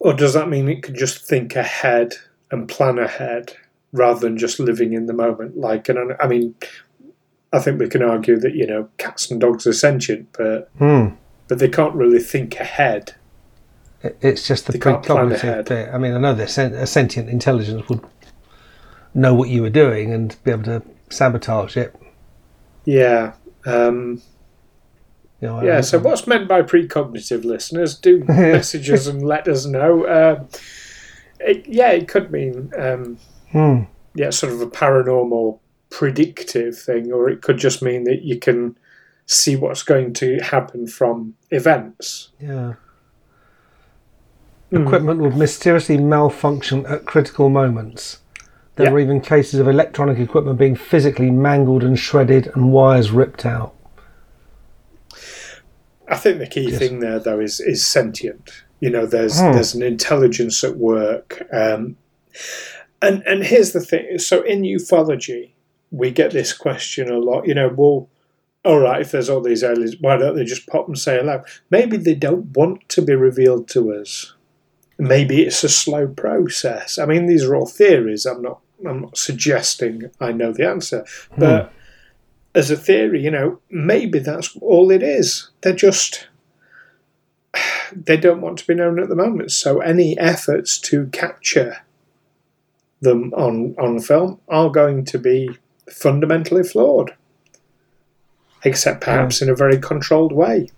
Or 0.00 0.14
does 0.14 0.34
that 0.34 0.48
mean 0.48 0.68
it 0.68 0.82
can 0.82 0.94
just 0.94 1.26
think 1.26 1.56
ahead 1.56 2.14
and 2.50 2.68
plan 2.68 2.98
ahead 2.98 3.54
rather 3.92 4.20
than 4.20 4.38
just 4.38 4.58
living 4.58 4.92
in 4.92 5.06
the 5.06 5.12
moment? 5.12 5.56
Like, 5.56 5.88
and 5.88 6.14
I 6.20 6.26
mean, 6.26 6.54
I 7.52 7.58
think 7.58 7.80
we 7.80 7.88
can 7.88 8.02
argue 8.02 8.38
that 8.38 8.54
you 8.54 8.66
know 8.66 8.88
cats 8.98 9.30
and 9.30 9.40
dogs 9.40 9.66
are 9.66 9.72
sentient, 9.72 10.28
but 10.32 10.70
hmm. 10.78 11.08
but 11.48 11.58
they 11.58 11.68
can't 11.68 11.94
really 11.94 12.20
think 12.20 12.58
ahead. 12.60 13.14
It's 14.02 14.46
just 14.46 14.66
the 14.66 14.78
precognitive 14.78 15.68
bit. 15.68 15.88
I 15.92 15.98
mean, 15.98 16.14
I 16.14 16.18
know 16.18 16.34
that 16.34 16.56
a 16.56 16.86
sentient 16.86 17.28
intelligence 17.28 17.88
would 17.88 18.00
know 19.14 19.34
what 19.34 19.48
you 19.48 19.62
were 19.62 19.70
doing 19.70 20.12
and 20.12 20.36
be 20.44 20.52
able 20.52 20.64
to 20.64 20.82
sabotage 21.10 21.76
it. 21.76 21.94
Yeah. 22.84 23.32
Um, 23.66 24.22
you 25.40 25.48
know, 25.48 25.62
yeah. 25.62 25.80
So, 25.80 25.98
what's 25.98 26.26
meant 26.26 26.48
by 26.48 26.62
precognitive 26.62 27.44
listeners? 27.44 27.96
Do 27.98 28.24
messages 28.28 29.06
and 29.06 29.22
let 29.22 29.48
us 29.48 29.66
know. 29.66 30.04
Uh, 30.04 30.44
it, 31.40 31.66
yeah, 31.68 31.90
it 31.90 32.08
could 32.08 32.30
mean 32.30 32.72
um, 32.76 33.18
hmm. 33.50 33.82
yeah, 34.14 34.30
sort 34.30 34.52
of 34.52 34.60
a 34.60 34.66
paranormal 34.66 35.58
predictive 35.90 36.78
thing, 36.78 37.12
or 37.12 37.28
it 37.28 37.42
could 37.42 37.58
just 37.58 37.82
mean 37.82 38.04
that 38.04 38.22
you 38.22 38.38
can 38.38 38.76
see 39.26 39.54
what's 39.56 39.82
going 39.82 40.12
to 40.14 40.38
happen 40.38 40.86
from 40.86 41.34
events. 41.50 42.30
Yeah. 42.40 42.74
Mm. 44.72 44.84
Equipment 44.86 45.20
would 45.20 45.36
mysteriously 45.36 45.96
malfunction 45.96 46.84
at 46.86 47.06
critical 47.06 47.48
moments. 47.48 48.18
There 48.76 48.92
were 48.92 49.00
even 49.00 49.20
cases 49.20 49.58
of 49.58 49.66
electronic 49.66 50.18
equipment 50.18 50.58
being 50.58 50.76
physically 50.76 51.30
mangled 51.30 51.82
and 51.82 51.98
shredded 51.98 52.48
and 52.54 52.72
wires 52.72 53.10
ripped 53.10 53.44
out. 53.44 53.74
I 56.06 56.16
think 56.16 56.38
the 56.38 56.46
key 56.46 56.70
Yes. 56.70 56.78
thing 56.78 57.00
there, 57.00 57.18
though, 57.18 57.40
is 57.40 57.60
is 57.60 57.86
sentient. 57.86 58.50
You 58.80 58.90
know, 58.90 59.04
there's 59.06 59.38
Hmm. 59.40 59.52
there's 59.52 59.74
an 59.74 59.82
intelligence 59.82 60.62
at 60.64 60.76
work, 60.76 61.42
um, 61.52 61.96
and 63.02 63.22
and 63.26 63.42
here's 63.44 63.72
the 63.72 63.80
thing. 63.80 64.18
So 64.18 64.42
in 64.42 64.62
ufology, 64.62 65.50
we 65.90 66.10
get 66.10 66.30
this 66.30 66.52
question 66.52 67.10
a 67.10 67.18
lot. 67.18 67.46
You 67.46 67.54
know, 67.54 67.68
well, 67.74 68.08
all 68.64 68.78
right, 68.80 69.00
if 69.00 69.10
there's 69.10 69.28
all 69.28 69.40
these 69.40 69.62
aliens, 69.64 69.96
why 70.00 70.16
don't 70.16 70.36
they 70.36 70.44
just 70.44 70.66
pop 70.66 70.86
and 70.88 70.96
say 70.98 71.18
hello? 71.18 71.42
Maybe 71.70 71.96
they 71.96 72.14
don't 72.14 72.56
want 72.56 72.88
to 72.90 73.02
be 73.02 73.14
revealed 73.14 73.68
to 73.70 73.92
us. 73.92 74.34
Maybe 74.98 75.42
it's 75.42 75.62
a 75.62 75.68
slow 75.68 76.08
process. 76.08 76.98
I 76.98 77.06
mean, 77.06 77.26
these 77.26 77.44
are 77.44 77.54
all 77.54 77.66
theories. 77.66 78.26
I'm 78.26 78.42
not 78.42 78.60
I'm 78.86 79.02
not 79.02 79.16
suggesting 79.16 80.10
I 80.20 80.32
know 80.32 80.52
the 80.52 80.68
answer, 80.68 81.04
hmm. 81.32 81.40
but 81.40 81.72
as 82.54 82.70
a 82.70 82.76
theory, 82.76 83.22
you 83.22 83.30
know, 83.30 83.60
maybe 83.70 84.18
that's 84.18 84.56
all 84.60 84.90
it 84.90 85.02
is. 85.02 85.50
They're 85.60 85.72
just 85.72 86.28
they 87.92 88.16
don't 88.16 88.40
want 88.40 88.58
to 88.58 88.66
be 88.66 88.74
known 88.74 89.00
at 89.00 89.08
the 89.08 89.16
moment. 89.16 89.52
So 89.52 89.80
any 89.80 90.18
efforts 90.18 90.78
to 90.80 91.06
capture 91.06 91.78
them 93.00 93.32
on 93.34 93.74
on 93.78 94.00
film 94.00 94.40
are 94.48 94.70
going 94.70 95.04
to 95.06 95.18
be 95.18 95.50
fundamentally 95.90 96.62
flawed, 96.62 97.14
except 98.64 99.00
perhaps 99.00 99.40
in 99.40 99.48
a 99.48 99.54
very 99.54 99.78
controlled 99.78 100.32
way. 100.32 100.70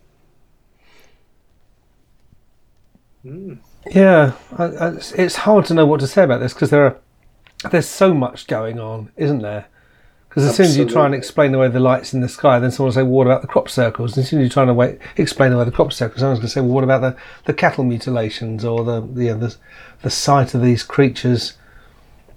Hmm. 3.22 3.54
Yeah, 3.86 4.32
I, 4.58 4.64
I, 4.64 4.88
it's- 4.88 5.36
hard 5.36 5.64
to 5.66 5.74
know 5.74 5.86
what 5.86 6.00
to 6.00 6.06
say 6.06 6.24
about 6.24 6.40
this 6.40 6.52
because 6.52 6.70
there 6.70 6.84
are 6.84 6.96
there's 7.70 7.88
so 7.88 8.14
much 8.14 8.46
going 8.46 8.78
on, 8.80 9.10
isn't 9.16 9.42
there? 9.42 9.66
Because 10.28 10.44
as 10.44 10.54
soon 10.56 10.66
as 10.66 10.78
you 10.78 10.84
try 10.84 11.06
and 11.06 11.14
Absolutely. 11.14 11.18
explain 11.18 11.54
away 11.54 11.68
the 11.68 11.80
lights 11.80 12.14
in 12.14 12.20
the 12.20 12.28
sky, 12.28 12.58
then 12.60 12.70
someone 12.70 12.88
will 12.88 12.92
say, 12.94 13.02
well, 13.02 13.10
"What 13.12 13.26
about 13.26 13.42
the 13.42 13.48
crop 13.48 13.68
circles?" 13.68 14.16
And 14.16 14.22
as 14.22 14.30
soon 14.30 14.38
as 14.40 14.44
you're 14.44 14.52
trying 14.52 14.68
to 14.68 14.74
wait, 14.74 14.98
explain 15.16 15.52
away 15.52 15.64
the 15.64 15.72
crop 15.72 15.92
circles, 15.92 16.20
someone's 16.20 16.38
going 16.38 16.46
to 16.46 16.52
say, 16.52 16.60
"Well, 16.60 16.70
what 16.70 16.84
about 16.84 17.00
the, 17.00 17.16
the 17.46 17.52
cattle 17.54 17.82
mutilations 17.84 18.64
or 18.64 18.84
the 18.84 19.00
the, 19.00 19.32
the 19.34 19.56
the 20.02 20.10
sight 20.10 20.54
of 20.54 20.62
these 20.62 20.82
creatures?" 20.84 21.54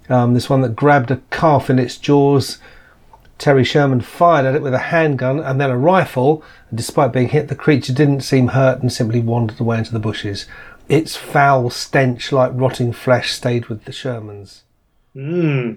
Um, 0.10 0.34
this 0.34 0.50
one 0.50 0.62
that 0.62 0.76
grabbed 0.76 1.12
a 1.12 1.22
calf 1.30 1.70
in 1.70 1.78
its 1.80 1.98
jaws. 1.98 2.58
Terry 3.38 3.64
Sherman 3.64 4.02
fired 4.02 4.46
at 4.46 4.56
it 4.56 4.62
with 4.62 4.74
a 4.74 4.78
handgun 4.80 5.40
and 5.40 5.60
then 5.60 5.70
a 5.70 5.78
rifle, 5.78 6.44
and 6.70 6.78
despite 6.78 7.12
being 7.12 7.30
hit, 7.30 7.48
the 7.48 7.56
creature 7.56 7.94
didn't 7.94 8.22
seem 8.22 8.50
hurt 8.50 8.82
and 8.82 8.92
simply 8.92 9.20
wandered 9.20 9.60
away 9.60 9.78
into 9.80 9.92
the 9.92 10.00
bushes. 10.00 10.46
Its 10.90 11.16
foul 11.16 11.70
stench, 11.70 12.32
like 12.32 12.52
rotting 12.54 12.92
flesh, 12.92 13.32
stayed 13.32 13.68
with 13.68 13.86
the 13.86 13.92
Shermans. 13.92 14.62
Hmm. 15.14 15.74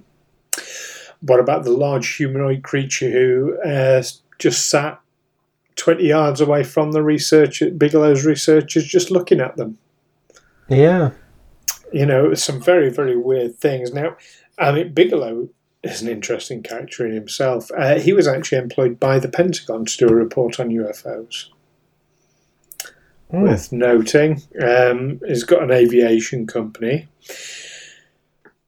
What 1.20 1.40
about 1.40 1.64
the 1.64 1.70
large 1.70 2.16
humanoid 2.16 2.62
creature 2.62 3.10
who 3.10 3.58
uh, 3.60 4.02
just 4.38 4.68
sat 4.68 5.00
20 5.76 6.06
yards 6.06 6.40
away 6.40 6.64
from 6.64 6.92
the 6.92 7.02
research 7.02 7.62
Bigelow's 7.76 8.24
researchers 8.24 8.84
just 8.84 9.10
looking 9.10 9.40
at 9.40 9.56
them? 9.56 9.78
Yeah. 10.68 11.10
You 11.92 12.06
know, 12.06 12.34
some 12.34 12.60
very, 12.60 12.90
very 12.90 13.16
weird 13.16 13.56
things. 13.56 13.92
Now, 13.92 14.16
I 14.58 14.72
mean, 14.72 14.92
Bigelow 14.92 15.48
is 15.82 16.02
an 16.02 16.08
interesting 16.08 16.62
character 16.62 17.06
in 17.06 17.12
himself. 17.12 17.70
Uh, 17.76 17.98
he 17.98 18.12
was 18.12 18.26
actually 18.26 18.58
employed 18.58 18.98
by 18.98 19.18
the 19.18 19.28
Pentagon 19.28 19.84
to 19.84 19.96
do 19.96 20.08
a 20.08 20.14
report 20.14 20.58
on 20.58 20.70
UFOs. 20.70 21.50
Mm. 23.32 23.42
Worth 23.42 23.72
noting, 23.72 24.42
um, 24.62 25.20
he's 25.26 25.44
got 25.44 25.62
an 25.62 25.72
aviation 25.72 26.46
company. 26.46 27.08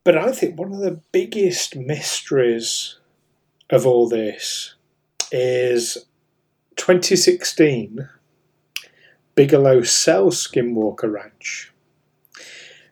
But 0.02 0.16
I 0.16 0.32
think 0.32 0.58
one 0.58 0.72
of 0.72 0.80
the 0.80 1.00
biggest 1.12 1.76
mysteries 1.76 2.98
of 3.70 3.86
all 3.86 4.08
this 4.08 4.74
is 5.30 6.06
2016. 6.76 8.08
Bigelow 9.34 9.82
sells 9.82 10.44
Skinwalker 10.44 11.12
Ranch, 11.12 11.72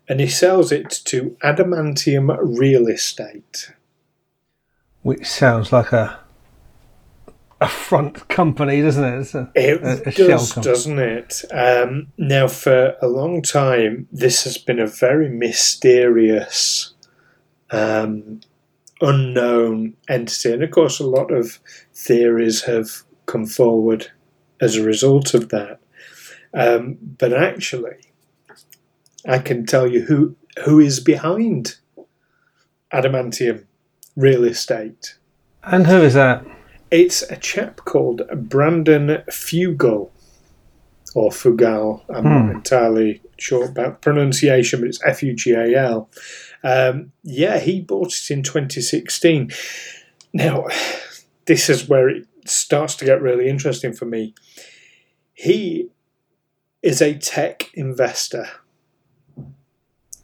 and 0.08 0.20
he 0.20 0.28
sells 0.28 0.70
it 0.70 0.90
to 1.06 1.37
Adamantium 1.42 2.37
Real 2.40 2.87
Estate. 2.87 3.73
Which 5.02 5.26
sounds 5.26 5.73
like 5.73 5.92
a 5.92 6.20
a 7.61 7.69
front 7.69 8.29
company, 8.29 8.83
doesn't 8.83 9.05
it? 9.05 9.19
It's 9.21 9.35
a, 9.35 9.51
It 9.55 9.83
a- 9.83 10.09
a 10.09 10.13
does, 10.13 10.55
doesn't 10.55 10.99
it? 10.99 11.43
Um, 11.51 12.09
now, 12.19 12.49
for 12.49 12.97
a 13.01 13.09
long 13.09 13.41
time, 13.43 14.09
this 14.13 14.45
has 14.45 14.59
been 14.59 14.79
a 14.79 14.87
very 14.87 15.29
mysterious, 15.29 16.93
um, 17.71 18.41
unknown 19.01 19.95
entity. 20.09 20.53
And 20.53 20.63
of 20.63 20.71
course, 20.71 21.01
a 21.01 21.07
lot 21.07 21.31
of 21.31 21.59
theories 21.95 22.63
have 22.63 23.03
come 23.27 23.47
forward 23.47 24.11
as 24.61 24.77
a 24.77 24.83
result 24.85 25.35
of 25.35 25.49
that. 25.51 25.79
Um, 26.55 26.97
but 27.19 27.33
actually, 27.33 27.97
I 29.27 29.39
can 29.39 29.67
tell 29.67 29.87
you 29.87 30.03
who 30.03 30.37
who 30.65 30.81
is 30.81 31.01
behind 31.01 31.77
Adamantium 32.93 33.65
Real 34.17 34.45
Estate. 34.45 35.19
And 35.63 35.87
who 35.87 36.01
is 36.03 36.15
that? 36.15 36.47
It's 36.90 37.23
a 37.23 37.37
chap 37.37 37.78
called 37.78 38.23
Brandon 38.49 39.23
Fugal, 39.28 40.11
or 41.14 41.31
Fugal. 41.31 42.02
I'm 42.09 42.25
Hmm. 42.25 42.28
not 42.47 42.55
entirely 42.57 43.23
sure 43.38 43.64
about 43.66 44.02
pronunciation, 44.02 44.81
but 44.81 44.88
it's 44.88 45.02
F 45.05 45.23
U 45.23 45.35
G 45.35 45.52
A 45.52 45.75
L. 45.76 46.09
Um, 46.62 47.12
yeah, 47.23 47.59
he 47.59 47.81
bought 47.81 48.12
it 48.12 48.31
in 48.31 48.43
2016. 48.43 49.50
Now, 50.33 50.66
this 51.47 51.69
is 51.69 51.88
where 51.88 52.09
it 52.09 52.26
starts 52.45 52.95
to 52.97 53.05
get 53.05 53.21
really 53.21 53.49
interesting 53.49 53.93
for 53.93 54.05
me. 54.05 54.35
He 55.35 55.90
is 56.83 57.02
a 57.02 57.14
tech 57.14 57.71
investor. 57.75 58.47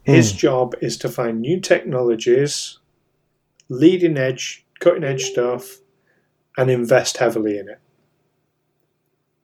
His 0.05 0.33
Hmm. 0.33 0.37
job 0.39 0.75
is 0.81 0.97
to 0.99 1.09
find 1.09 1.41
new 1.41 1.61
technologies, 1.61 2.79
leading 3.69 4.17
edge, 4.17 4.65
cutting 4.81 5.05
edge 5.05 5.25
stuff, 5.25 5.79
and 6.57 6.71
invest 6.71 7.19
heavily 7.19 7.59
in 7.59 7.69
it. 7.69 7.79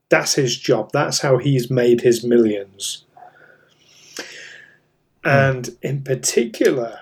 That's 0.08 0.34
his 0.34 0.56
job. 0.56 0.90
That's 0.92 1.20
how 1.20 1.38
he's 1.38 1.70
made 1.70 2.00
his 2.00 2.24
millions. 2.24 3.04
Hmm. 5.24 5.28
And 5.28 5.76
in 5.82 6.02
particular, 6.02 7.00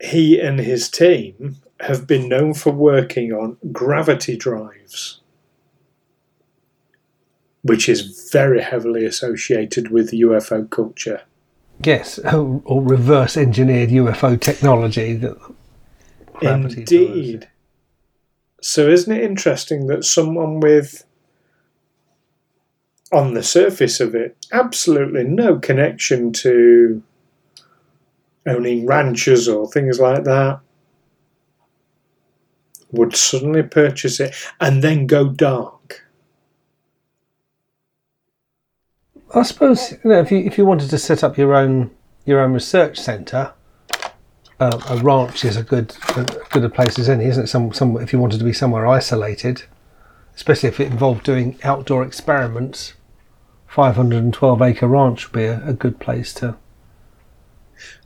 he 0.00 0.40
and 0.40 0.58
his 0.58 0.88
team 0.88 1.56
have 1.80 2.06
been 2.06 2.28
known 2.28 2.54
for 2.54 2.72
working 2.72 3.32
on 3.32 3.56
gravity 3.72 4.36
drives, 4.36 5.20
which 7.62 7.88
is 7.88 8.28
very 8.32 8.62
heavily 8.62 9.04
associated 9.04 9.90
with 9.90 10.10
UFO 10.12 10.68
culture. 10.68 11.22
Yes, 11.82 12.18
or 12.18 12.82
reverse 12.82 13.36
engineered 13.36 13.90
UFO 13.90 14.38
technology. 14.38 15.16
Drives. 16.40 17.46
So, 18.60 18.88
isn't 18.88 19.12
it 19.12 19.22
interesting 19.22 19.86
that 19.86 20.04
someone 20.04 20.60
with, 20.60 21.04
on 23.12 23.34
the 23.34 23.42
surface 23.42 24.00
of 24.00 24.14
it, 24.14 24.36
absolutely 24.52 25.24
no 25.24 25.58
connection 25.58 26.32
to 26.34 27.02
owning 28.46 28.86
ranches 28.86 29.48
or 29.48 29.70
things 29.70 29.98
like 29.98 30.24
that, 30.24 30.60
would 32.92 33.14
suddenly 33.14 33.62
purchase 33.62 34.20
it 34.20 34.34
and 34.60 34.82
then 34.82 35.06
go 35.06 35.28
dark? 35.28 36.04
I 39.34 39.42
suppose 39.42 39.92
you 39.92 40.10
know 40.10 40.20
if 40.20 40.32
you 40.32 40.38
if 40.38 40.58
you 40.58 40.66
wanted 40.66 40.90
to 40.90 40.98
set 40.98 41.22
up 41.22 41.38
your 41.38 41.54
own 41.54 41.92
your 42.24 42.40
own 42.40 42.52
research 42.52 42.98
centre, 42.98 43.52
a 44.60 44.96
ranch 45.02 45.44
is 45.44 45.56
a 45.56 45.62
good 45.62 45.94
a 46.16 46.24
good 46.50 46.64
a 46.64 46.68
place 46.68 46.98
as 46.98 47.08
any, 47.08 47.24
isn't 47.24 47.44
it? 47.44 47.46
Some 47.48 47.72
some 47.72 47.96
if 48.00 48.12
you 48.12 48.18
wanted 48.18 48.38
to 48.38 48.44
be 48.44 48.52
somewhere 48.52 48.86
isolated, 48.86 49.62
especially 50.36 50.68
if 50.68 50.80
it 50.80 50.88
involved 50.92 51.24
doing 51.24 51.58
outdoor 51.62 52.04
experiments, 52.04 52.94
five 53.66 53.96
hundred 53.96 54.22
and 54.22 54.34
twelve 54.34 54.60
acre 54.62 54.86
ranch 54.86 55.26
would 55.32 55.38
be 55.38 55.44
a, 55.46 55.66
a 55.66 55.72
good 55.72 55.98
place 55.98 56.32
to. 56.34 56.56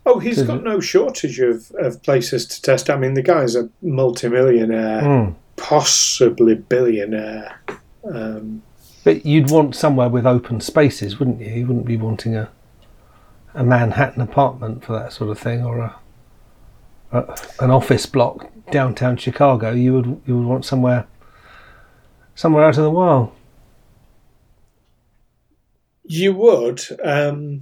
Oh, 0.05 0.19
he's 0.19 0.41
got 0.43 0.63
no 0.63 0.79
shortage 0.79 1.39
of, 1.39 1.71
of 1.71 2.01
places 2.03 2.45
to 2.47 2.61
test. 2.61 2.89
I 2.89 2.95
mean, 2.95 3.13
the 3.15 3.21
guy's 3.21 3.55
a 3.55 3.69
multimillionaire, 3.81 5.01
Mm. 5.01 5.35
possibly 5.57 6.55
billionaire. 6.55 7.59
Um, 8.09 8.61
But 9.03 9.25
you'd 9.25 9.49
want 9.51 9.75
somewhere 9.75 10.07
with 10.07 10.25
open 10.25 10.61
spaces, 10.61 11.19
wouldn't 11.19 11.41
you? 11.41 11.51
You 11.51 11.67
wouldn't 11.67 11.85
be 11.85 11.97
wanting 11.97 12.35
a 12.35 12.49
a 13.53 13.63
Manhattan 13.63 14.21
apartment 14.21 14.83
for 14.83 14.93
that 14.93 15.11
sort 15.13 15.29
of 15.29 15.39
thing, 15.39 15.63
or 15.63 15.79
a, 15.79 15.95
a 17.11 17.37
an 17.59 17.71
office 17.71 18.05
block 18.05 18.49
downtown 18.71 19.17
Chicago. 19.17 19.71
You 19.71 19.93
would 19.93 20.21
you 20.25 20.37
would 20.37 20.47
want 20.47 20.65
somewhere 20.65 21.07
somewhere 22.35 22.65
out 22.65 22.77
in 22.77 22.83
the 22.83 22.91
wild. 22.91 23.31
You 26.03 26.33
would. 26.33 26.81
Um, 27.03 27.61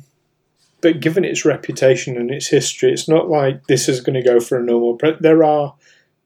but 0.82 1.00
given 1.00 1.24
its 1.24 1.46
reputation 1.46 2.18
and 2.18 2.30
its 2.30 2.48
history, 2.48 2.92
it's 2.92 3.08
not 3.08 3.30
like 3.30 3.68
this 3.68 3.88
is 3.88 4.02
going 4.02 4.22
to 4.22 4.28
go 4.30 4.40
for 4.40 4.58
a 4.60 4.64
normal. 4.64 4.96
Pre- 4.96 5.16
there 5.20 5.44
are 5.44 5.76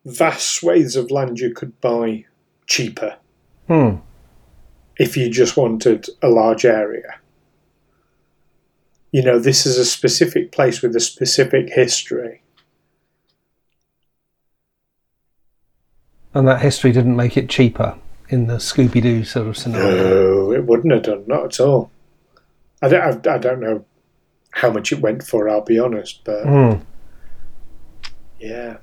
vast 0.05 0.49
swathes 0.55 0.95
of 0.95 1.11
land 1.11 1.39
you 1.39 1.53
could 1.53 1.79
buy 1.81 2.25
cheaper 2.65 3.17
Hmm. 3.67 3.97
if 4.97 5.15
you 5.17 5.29
just 5.29 5.57
wanted 5.57 6.07
a 6.21 6.29
large 6.29 6.65
area. 6.65 7.19
You 9.11 9.21
know, 9.21 9.37
this 9.37 9.65
is 9.65 9.77
a 9.77 9.85
specific 9.85 10.51
place 10.51 10.81
with 10.81 10.95
a 10.95 10.99
specific 10.99 11.69
history. 11.69 12.41
And 16.37 16.47
that 16.47 16.61
history 16.61 16.91
didn't 16.91 17.15
make 17.15 17.35
it 17.35 17.49
cheaper 17.49 17.97
in 18.29 18.45
the 18.45 18.57
Scooby 18.57 19.01
Doo 19.01 19.23
sort 19.23 19.47
of 19.47 19.57
scenario. 19.57 20.03
No, 20.03 20.51
it 20.51 20.65
wouldn't 20.65 20.93
have 20.93 21.01
done, 21.01 21.23
not 21.25 21.45
at 21.45 21.59
all. 21.59 21.89
I 22.79 22.89
don't, 22.89 23.27
I, 23.27 23.33
I 23.33 23.37
don't 23.39 23.59
know 23.59 23.83
how 24.51 24.69
much 24.69 24.91
it 24.91 24.99
went 24.99 25.23
for, 25.23 25.49
I'll 25.49 25.61
be 25.61 25.79
honest, 25.79 26.23
but 26.23 26.43
Hmm. 26.43 26.73
yeah. 28.39 28.77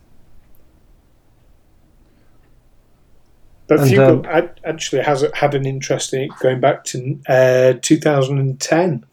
But 3.68 3.82
And, 3.82 3.88
Fugal 3.88 4.36
um, 4.36 4.50
actually 4.64 5.02
has 5.02 5.24
had 5.34 5.54
an 5.54 5.64
interest 5.64 6.12
in 6.12 6.22
it 6.22 6.30
going 6.40 6.58
back 6.58 6.82
to 6.86 7.20
uh, 7.28 7.74
2010. 7.80 9.06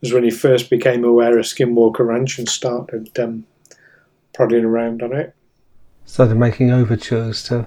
Was 0.00 0.14
when 0.14 0.24
he 0.24 0.30
first 0.30 0.70
became 0.70 1.04
aware 1.04 1.38
of 1.38 1.44
Skinwalker 1.44 2.06
Ranch 2.06 2.38
and 2.38 2.48
started 2.48 3.18
um, 3.18 3.44
prodding 4.32 4.64
around 4.64 5.02
on 5.02 5.14
it. 5.14 5.34
Started 6.06 6.36
making 6.36 6.70
overtures 6.70 7.42
to. 7.44 7.66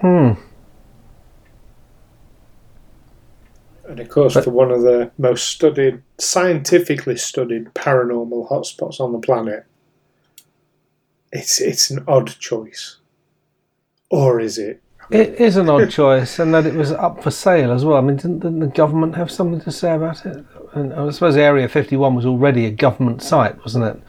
Hmm. 0.00 0.32
And 3.88 4.00
of 4.00 4.08
course, 4.08 4.34
But- 4.34 4.44
for 4.44 4.50
one 4.50 4.70
of 4.70 4.82
the 4.82 5.10
most 5.16 5.48
studied, 5.48 6.02
scientifically 6.18 7.16
studied 7.16 7.72
paranormal 7.74 8.48
hotspots 8.50 9.00
on 9.00 9.12
the 9.12 9.18
planet, 9.18 9.64
it's 11.32 11.60
it's 11.60 11.90
an 11.90 12.04
odd 12.06 12.28
choice, 12.38 12.96
or 14.10 14.40
is 14.40 14.58
it? 14.58 14.82
It 15.10 15.40
is 15.40 15.56
an 15.56 15.68
odd 15.68 15.88
choice, 15.90 16.38
and 16.40 16.52
that 16.52 16.66
it 16.66 16.74
was 16.74 16.90
up 16.90 17.22
for 17.22 17.30
sale 17.30 17.70
as 17.70 17.84
well. 17.84 17.96
I 17.96 18.00
mean, 18.00 18.16
didn't, 18.16 18.40
didn't 18.40 18.58
the 18.58 18.66
government 18.66 19.14
have 19.14 19.30
something 19.30 19.60
to 19.60 19.70
say 19.70 19.94
about 19.94 20.26
it? 20.26 20.44
And 20.74 20.92
I 20.92 21.08
suppose 21.10 21.36
Area 21.36 21.68
51 21.68 22.16
was 22.16 22.26
already 22.26 22.66
a 22.66 22.72
government 22.72 23.22
site, 23.22 23.56
wasn't 23.60 23.84
it? 23.84 24.02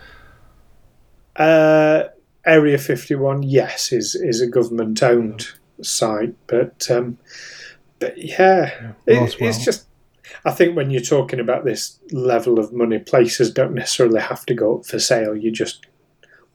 Uh, 1.37 2.03
Area 2.45 2.77
Fifty 2.77 3.15
One, 3.15 3.43
yes, 3.43 3.91
is 3.91 4.15
is 4.15 4.41
a 4.41 4.47
government 4.47 5.03
owned 5.03 5.47
site, 5.81 6.33
but 6.47 6.89
um, 6.89 7.17
but 7.99 8.17
yeah, 8.17 8.93
it- 9.05 9.17
Roswell. 9.19 9.49
it's 9.49 9.63
just. 9.63 9.85
I 10.43 10.51
think 10.51 10.75
when 10.75 10.91
you're 10.91 11.01
talking 11.01 11.39
about 11.39 11.63
this 11.65 11.99
level 12.11 12.59
of 12.59 12.73
money, 12.73 12.99
places 12.99 13.51
don't 13.51 13.73
necessarily 13.73 14.19
have 14.21 14.45
to 14.47 14.53
go 14.53 14.77
up 14.77 14.85
for 14.85 14.99
sale. 14.99 15.35
You 15.35 15.51
just 15.51 15.85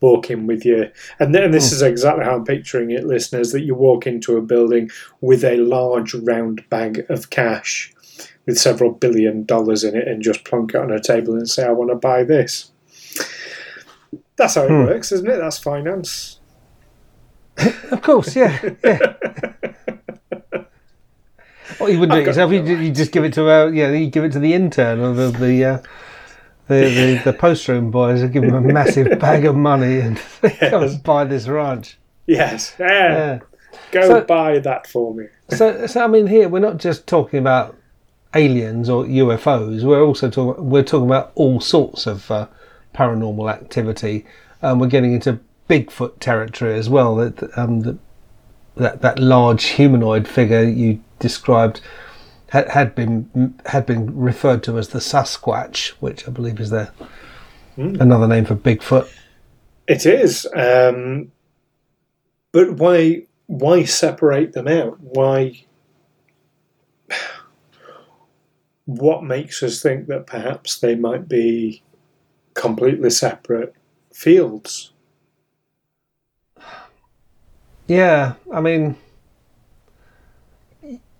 walk 0.01 0.31
in 0.31 0.47
with 0.47 0.65
your, 0.65 0.89
and 1.21 1.35
then 1.35 1.51
this 1.53 1.71
Hmm. 1.71 1.75
is 1.77 1.83
exactly 1.83 2.25
how 2.25 2.37
I'm 2.37 2.45
picturing 2.45 2.91
it, 2.91 3.05
listeners. 3.05 3.53
That 3.53 3.63
you 3.63 3.75
walk 3.75 4.07
into 4.07 4.37
a 4.37 4.43
building 4.43 4.91
with 5.21 5.45
a 5.45 5.57
large 5.59 6.15
round 6.15 6.69
bag 6.71 7.05
of 7.09 7.31
cash 7.31 7.93
with 8.47 8.59
several 8.59 8.91
billion 8.93 9.45
dollars 9.45 9.85
in 9.85 9.95
it, 9.97 10.09
and 10.09 10.23
just 10.23 10.45
plonk 10.45 10.75
it 10.75 10.81
on 10.81 10.91
a 10.91 11.01
table 11.01 11.35
and 11.35 11.49
say, 11.49 11.65
"I 11.65 11.71
want 11.73 11.91
to 11.91 11.97
buy 11.97 12.25
this." 12.25 12.72
That's 14.37 14.55
how 14.55 14.63
it 14.65 14.69
Hmm. 14.69 14.85
works, 14.87 15.13
isn't 15.13 15.29
it? 15.29 15.37
That's 15.39 15.59
finance. 15.59 16.39
Of 17.91 18.01
course, 18.03 18.35
yeah. 18.35 18.59
yeah. 18.83 19.15
Well, 21.81 21.89
you 21.89 21.99
wouldn't 21.99 22.13
do 22.13 22.19
it 22.19 22.21
I've 22.21 22.37
got 22.37 22.51
yourself. 22.51 22.53
You, 22.53 22.77
you 22.77 22.93
just 22.93 23.13
give 23.13 23.25
it 23.25 23.33
to 23.35 23.49
uh, 23.51 23.67
yeah, 23.67 23.91
you 23.93 24.09
give 24.09 24.25
it 24.25 24.33
to 24.33 24.39
the 24.39 24.53
intern 24.55 25.01
or 25.01 25.15
the 25.15 25.31
the 25.31 25.65
uh, 25.65 25.79
the, 26.69 26.75
the, 26.89 27.21
the 27.25 27.33
post 27.33 27.67
room 27.69 27.91
boys. 27.91 28.23
and 28.23 28.33
give 28.33 28.43
them 28.43 28.55
a 28.55 28.61
massive 28.61 29.19
bag 29.21 29.45
of 29.45 29.57
money 29.57 30.01
and 30.01 30.21
Yes. 30.43 30.73
and 30.95 31.03
buy 31.03 31.25
this 31.25 31.49
ranch. 31.49 31.99
Yes. 32.27 32.75
Yeah. 32.79 32.89
Yeah. 32.89 33.39
Go 33.91 34.03
So- 34.09 34.21
buy 34.23 34.59
that 34.61 34.87
for 34.87 35.15
me. 35.15 35.27
So, 35.51 35.87
so 35.87 36.03
I 36.05 36.07
mean, 36.07 36.27
here 36.27 36.49
we're 36.49 36.61
not 36.61 36.79
just 36.79 37.07
talking 37.07 37.39
about 37.39 37.77
aliens 38.35 38.89
or 38.89 39.05
UFOs. 39.05 39.83
We're 39.83 40.03
also 40.05 40.31
talking. 40.31 40.71
We're 40.71 40.83
talking 40.85 41.07
about 41.07 41.33
all 41.35 41.61
sorts 41.61 42.07
of 42.07 42.31
uh, 42.31 42.47
paranormal 42.95 43.53
activity. 43.53 44.25
Um, 44.63 44.79
we're 44.79 44.87
getting 44.89 45.13
into 45.15 45.41
Bigfoot 45.69 46.19
territory 46.21 46.75
as 46.75 46.89
well. 46.89 47.17
That 47.17 47.59
um, 47.59 47.81
that 47.81 47.99
that 48.77 49.03
that 49.03 49.19
large 49.19 49.65
humanoid 49.65 50.29
figure 50.29 50.63
you 50.63 51.03
described 51.19 51.81
had, 52.49 52.69
had 52.69 52.95
been 52.95 53.55
had 53.67 53.87
been 53.87 54.19
referred 54.19 54.63
to 54.65 54.79
as 54.79 54.89
the 54.89 54.99
Sasquatch, 54.99 55.89
which 56.01 56.29
I 56.29 56.31
believe 56.31 56.61
is 56.61 56.71
their 56.71 56.93
another 57.77 58.29
name 58.29 58.45
for 58.45 58.55
Bigfoot. 58.55 59.11
It 59.87 60.07
is. 60.07 60.47
Um, 60.55 61.33
but 62.53 62.75
why? 62.75 63.27
Why 63.47 63.85
separate 63.85 64.53
them 64.53 64.69
out? 64.69 65.01
Why? 65.01 65.65
What 68.85 69.23
makes 69.23 69.63
us 69.63 69.81
think 69.81 70.09
that 70.09 70.27
perhaps 70.27 70.81
they 70.81 70.97
might 70.97 71.29
be 71.29 71.85
completely 72.55 73.11
separate 73.11 73.75
fields? 74.13 74.93
Yeah, 77.87 78.35
I 78.53 78.61
mean, 78.61 78.97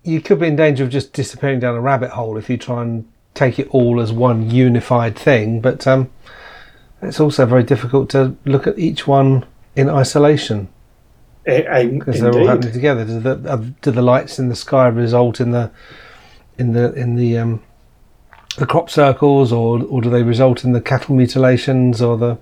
you 0.03 0.21
could 0.21 0.39
be 0.39 0.47
in 0.47 0.55
danger 0.55 0.83
of 0.83 0.89
just 0.89 1.13
disappearing 1.13 1.59
down 1.59 1.75
a 1.75 1.81
rabbit 1.81 2.11
hole 2.11 2.37
if 2.37 2.49
you 2.49 2.57
try 2.57 2.81
and 2.81 3.07
take 3.33 3.59
it 3.59 3.67
all 3.69 3.99
as 3.99 4.11
one 4.11 4.49
unified 4.49 5.17
thing. 5.17 5.61
But 5.61 5.85
um, 5.87 6.09
it's 7.01 7.19
also 7.19 7.45
very 7.45 7.63
difficult 7.63 8.09
to 8.11 8.35
look 8.45 8.67
at 8.67 8.79
each 8.79 9.07
one 9.07 9.45
in 9.75 9.89
isolation 9.89 10.69
because 11.43 12.21
they're 12.21 12.33
all 12.33 12.47
happening 12.47 12.73
together. 12.73 13.05
Do 13.05 13.19
the 13.19 13.51
uh, 13.51 13.63
do 13.81 13.91
the 13.91 14.01
lights 14.01 14.39
in 14.39 14.49
the 14.49 14.55
sky 14.55 14.87
result 14.87 15.39
in 15.39 15.51
the 15.51 15.71
in 16.57 16.73
the 16.73 16.93
in 16.93 17.15
the 17.15 17.37
um, 17.37 17.63
the 18.57 18.65
crop 18.65 18.89
circles, 18.89 19.51
or 19.51 19.83
or 19.83 20.01
do 20.01 20.09
they 20.09 20.23
result 20.23 20.63
in 20.63 20.73
the 20.73 20.81
cattle 20.81 21.15
mutilations, 21.15 22.01
or 22.01 22.17
the 22.17 22.37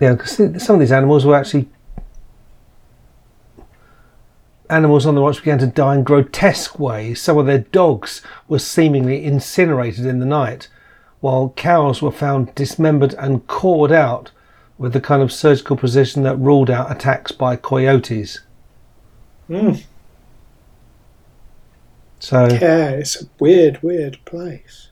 yeah? 0.00 0.12
Because 0.12 0.62
some 0.62 0.74
of 0.74 0.80
these 0.80 0.92
animals 0.92 1.24
were 1.24 1.34
actually 1.34 1.68
animals 4.70 5.06
on 5.06 5.14
the 5.14 5.22
ranch 5.22 5.38
began 5.38 5.58
to 5.58 5.66
die 5.66 5.94
in 5.94 6.02
grotesque 6.02 6.78
ways. 6.78 7.20
Some 7.20 7.38
of 7.38 7.46
their 7.46 7.58
dogs 7.58 8.22
were 8.48 8.58
seemingly 8.58 9.24
incinerated 9.24 10.06
in 10.06 10.18
the 10.18 10.26
night, 10.26 10.68
while 11.20 11.52
cows 11.56 12.02
were 12.02 12.10
found 12.10 12.54
dismembered 12.54 13.14
and 13.14 13.46
cawed 13.46 13.92
out 13.92 14.30
with 14.78 14.92
the 14.92 15.00
kind 15.00 15.22
of 15.22 15.32
surgical 15.32 15.76
precision 15.76 16.22
that 16.24 16.36
ruled 16.36 16.70
out 16.70 16.90
attacks 16.90 17.32
by 17.32 17.56
coyotes. 17.56 18.40
Mm. 19.48 19.84
So, 22.24 22.46
Yeah, 22.46 22.88
it's 22.88 23.20
a 23.22 23.26
weird, 23.38 23.82
weird 23.82 24.18
place. 24.24 24.88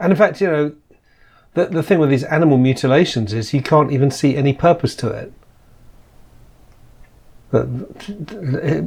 and 0.00 0.10
in 0.12 0.16
fact, 0.18 0.40
you 0.40 0.48
know, 0.48 0.72
the 1.54 1.66
the 1.66 1.82
thing 1.84 2.00
with 2.00 2.10
these 2.10 2.24
animal 2.24 2.58
mutilations 2.58 3.32
is 3.32 3.54
you 3.54 3.62
can't 3.62 3.92
even 3.92 4.10
see 4.10 4.36
any 4.36 4.52
purpose 4.52 4.96
to 4.96 5.08
it. 5.10 5.32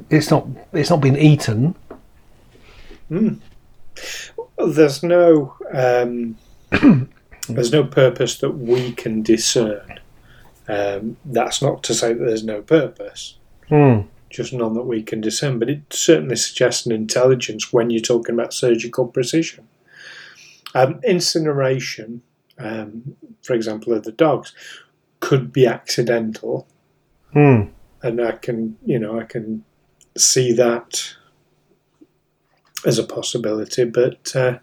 It's 0.10 0.30
not 0.30 0.46
it's 0.74 0.90
not 0.90 1.00
been 1.00 1.16
eaten. 1.18 1.74
There's 4.58 5.04
no 5.04 5.56
um, 5.74 6.38
there's 7.48 7.72
no 7.72 7.86
purpose 7.86 8.40
that 8.40 8.52
we 8.52 8.92
can 8.92 9.22
discern. 9.22 10.00
Um, 10.68 11.16
that's 11.24 11.62
not 11.62 11.82
to 11.84 11.94
say 11.94 12.12
that 12.12 12.26
there's 12.26 12.44
no 12.44 12.62
purpose, 12.62 13.38
Hmm. 13.70 14.02
Just 14.30 14.54
none 14.54 14.74
that 14.74 14.84
we 14.84 15.02
can 15.04 15.22
discern. 15.22 15.60
But 15.60 15.70
it 15.70 15.82
certainly 15.92 16.36
suggests 16.36 16.86
an 16.86 16.92
intelligence 16.92 17.72
when 17.74 17.90
you're 17.90 18.02
talking 18.02 18.36
about 18.36 18.54
surgical 18.54 19.08
precision. 19.08 19.68
Um, 20.76 21.00
incineration, 21.04 22.22
um, 22.58 23.16
for 23.44 23.54
example, 23.54 23.94
of 23.94 24.04
the 24.04 24.12
dogs, 24.12 24.54
could 25.20 25.52
be 25.52 25.66
accidental, 25.66 26.68
Hmm. 27.34 27.64
and 28.04 28.22
I 28.22 28.34
can, 28.34 28.78
you 28.86 29.00
know, 29.00 29.20
I 29.20 29.24
can 29.24 29.64
see 30.18 30.52
that 30.54 31.16
as 32.86 33.00
a 33.00 33.04
possibility. 33.04 33.86
But 33.86 34.36
uh, 34.36 34.60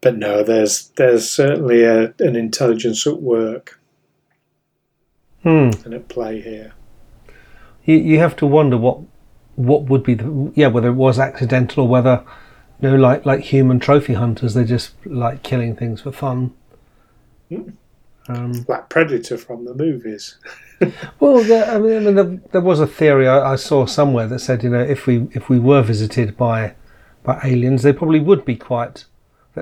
but 0.00 0.16
no, 0.16 0.42
there's 0.42 0.88
there's 0.96 1.28
certainly 1.28 1.82
a, 1.82 2.14
an 2.20 2.36
intelligence 2.36 3.06
at 3.06 3.20
work 3.20 3.78
Hmm. 5.42 5.70
and 5.84 5.94
at 5.94 6.08
play 6.08 6.40
here. 6.40 6.72
You 7.90 7.96
you 7.96 8.18
have 8.18 8.36
to 8.36 8.46
wonder 8.46 8.76
what 8.76 8.98
what 9.56 9.82
would 9.84 10.02
be 10.02 10.14
the 10.14 10.52
yeah 10.54 10.68
whether 10.68 10.88
it 10.88 11.00
was 11.06 11.18
accidental 11.18 11.84
or 11.84 11.88
whether 11.88 12.24
you 12.80 12.90
know 12.90 12.96
like 12.96 13.26
like 13.26 13.40
human 13.40 13.78
trophy 13.80 14.14
hunters 14.14 14.54
they're 14.54 14.64
just 14.64 14.94
like 15.04 15.42
killing 15.42 15.76
things 15.76 16.02
for 16.02 16.12
fun. 16.12 16.52
Hmm. 17.48 17.70
Um, 18.28 18.64
Like 18.68 18.88
Predator 18.88 19.36
from 19.36 19.64
the 19.64 19.74
movies. 19.74 20.38
Well, 21.20 21.42
there, 21.44 21.70
I 21.70 21.78
mean, 21.78 21.96
I 21.96 22.00
mean 22.00 22.14
there, 22.14 22.40
there 22.52 22.60
was 22.62 22.80
a 22.80 22.86
theory 22.86 23.28
I, 23.28 23.52
I 23.52 23.56
saw 23.56 23.84
somewhere 23.84 24.26
that 24.28 24.38
said, 24.38 24.62
you 24.64 24.70
know, 24.70 24.80
if 24.80 25.06
we 25.06 25.28
if 25.32 25.50
we 25.50 25.58
were 25.58 25.82
visited 25.82 26.38
by 26.38 26.74
by 27.22 27.38
aliens, 27.44 27.82
they 27.82 27.92
probably 27.92 28.20
would 28.20 28.46
be 28.46 28.56
quite, 28.56 29.04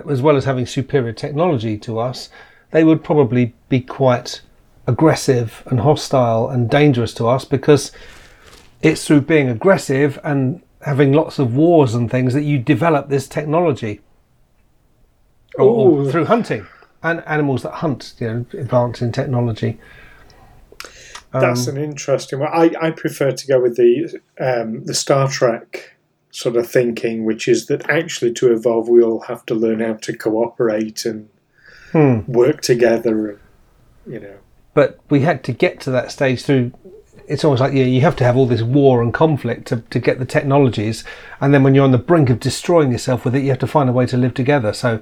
as 0.09 0.23
well 0.23 0.37
as 0.37 0.45
having 0.45 0.65
superior 0.65 1.13
technology 1.13 1.77
to 1.79 1.99
us, 1.99 2.29
they 2.71 2.85
would 2.85 3.03
probably 3.03 3.53
be 3.69 3.81
quite 3.81 4.43
aggressive 4.87 5.65
and 5.67 5.81
hostile 5.81 6.49
and 6.49 6.71
dangerous 6.71 7.13
to 7.15 7.27
us 7.27 7.45
because 7.45 7.91
it's 8.83 9.07
through 9.07 9.23
being 9.23 9.49
aggressive 9.49 10.19
and 10.23 10.63
having 10.83 11.13
lots 11.13 11.39
of 11.39 11.55
wars 11.55 11.95
and 11.95 12.11
things 12.11 12.35
that 12.35 12.45
you 12.45 12.59
develop 12.59 13.09
this 13.09 13.27
technology. 13.27 14.01
Or, 15.57 16.05
or 16.05 16.11
through 16.11 16.27
hunting 16.27 16.67
and 17.03 17.23
animals 17.27 17.63
that 17.63 17.75
hunt, 17.75 18.15
you 18.19 18.27
know, 18.27 18.47
advance 18.53 19.03
in 19.03 19.11
technology. 19.13 19.79
That's 21.33 21.69
um, 21.69 21.77
an 21.77 21.83
interesting 21.83 22.39
one. 22.39 22.51
I, 22.53 22.73
I 22.81 22.91
prefer 22.91 23.33
to 23.33 23.47
go 23.47 23.61
with 23.61 23.77
the 23.77 24.21
um, 24.41 24.85
the 24.85 24.95
Star 24.95 25.29
Trek 25.29 25.97
sort 26.31 26.57
of 26.57 26.71
thinking, 26.71 27.25
which 27.25 27.49
is 27.49 27.67
that 27.67 27.89
actually 27.91 28.33
to 28.35 28.53
evolve, 28.53 28.89
we 28.89 29.03
all 29.03 29.21
have 29.21 29.45
to 29.47 29.55
learn 29.55 29.81
how 29.81 29.95
to 29.95 30.17
cooperate 30.17 31.05
and 31.05 31.29
hmm. 31.93 32.21
work 32.27 32.61
together. 32.61 33.31
And, 33.31 33.39
you 34.07 34.21
know, 34.21 34.37
but 34.75 35.01
we 35.11 35.21
had 35.21 35.43
to 35.45 35.53
get 35.53 35.81
to 35.81 35.91
that 35.91 36.11
stage 36.11 36.43
through. 36.45 36.73
It's 37.29 37.45
almost 37.45 37.61
like 37.61 37.73
yeah, 37.73 37.85
you 37.85 38.01
have 38.01 38.17
to 38.17 38.25
have 38.25 38.37
all 38.37 38.47
this 38.47 38.63
war 38.63 39.03
and 39.03 39.13
conflict 39.13 39.69
to, 39.69 39.83
to 39.91 39.99
get 39.99 40.19
the 40.19 40.25
technologies, 40.25 41.05
and 41.41 41.53
then 41.53 41.63
when 41.63 41.75
you're 41.75 41.85
on 41.85 41.93
the 41.93 41.99
brink 41.99 42.31
of 42.31 42.41
destroying 42.41 42.91
yourself 42.91 43.25
with 43.25 43.35
it, 43.35 43.43
you 43.43 43.51
have 43.51 43.59
to 43.61 43.67
find 43.67 43.89
a 43.89 43.93
way 43.93 44.07
to 44.07 44.17
live 44.17 44.35
together. 44.35 44.73
So, 44.73 45.01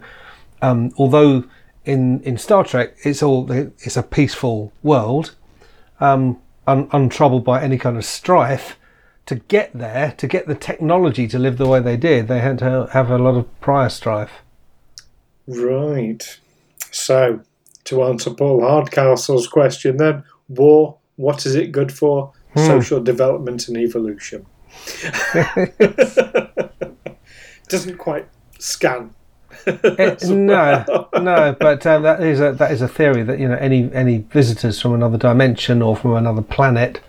um, 0.60 0.92
although 0.98 1.44
in 1.84 2.20
in 2.22 2.36
Star 2.38 2.64
Trek 2.64 2.94
it's 3.04 3.22
all 3.22 3.50
it's 3.50 3.96
a 3.96 4.02
peaceful 4.02 4.72
world, 4.82 5.34
um, 6.00 6.38
un, 6.66 6.88
untroubled 6.92 7.44
by 7.44 7.62
any 7.62 7.78
kind 7.78 7.96
of 7.96 8.04
strife, 8.04 8.76
to 9.26 9.34
get 9.34 9.72
there, 9.74 10.14
to 10.16 10.26
get 10.26 10.46
the 10.46 10.54
technology 10.54 11.26
to 11.28 11.38
live 11.38 11.58
the 11.58 11.66
way 11.66 11.80
they 11.80 11.96
did, 11.96 12.28
they 12.28 12.40
had 12.40 12.58
to 12.58 12.88
have 12.92 13.10
a 13.10 13.18
lot 13.18 13.34
of 13.34 13.60
prior 13.60 13.88
strife. 13.88 14.30
Right. 15.46 16.38
So, 16.92 17.40
to 17.84 18.04
answer 18.04 18.30
Paul 18.30 18.60
Hardcastle's 18.60 19.48
question, 19.48 19.96
then, 19.96 20.24
war, 20.48 20.98
what 21.16 21.44
is 21.46 21.55
it 21.55 21.72
good 21.72 21.92
for? 21.92 22.33
Hmm. 22.55 22.66
Social 22.66 23.02
development 23.02 23.68
and 23.68 23.76
evolution. 23.76 24.46
Doesn't 27.68 27.98
quite 27.98 28.29
scan 28.59 29.14
it, 29.66 30.22
no, 30.29 31.09
no, 31.20 31.57
but 31.59 31.85
uh, 31.87 31.98
that 31.98 32.22
is 32.22 32.40
a 32.40 32.52
that 32.52 32.70
is 32.70 32.83
a 32.83 32.88
theory 32.88 33.22
that 33.22 33.38
you 33.38 33.48
know 33.48 33.57
any 33.57 33.90
any 33.92 34.18
visitors 34.18 34.81
from 34.81 34.94
another 34.94 35.18
dimension 35.18 35.83
or 35.83 35.96
from 35.96 36.14
another 36.14 36.42
planet 36.42 37.00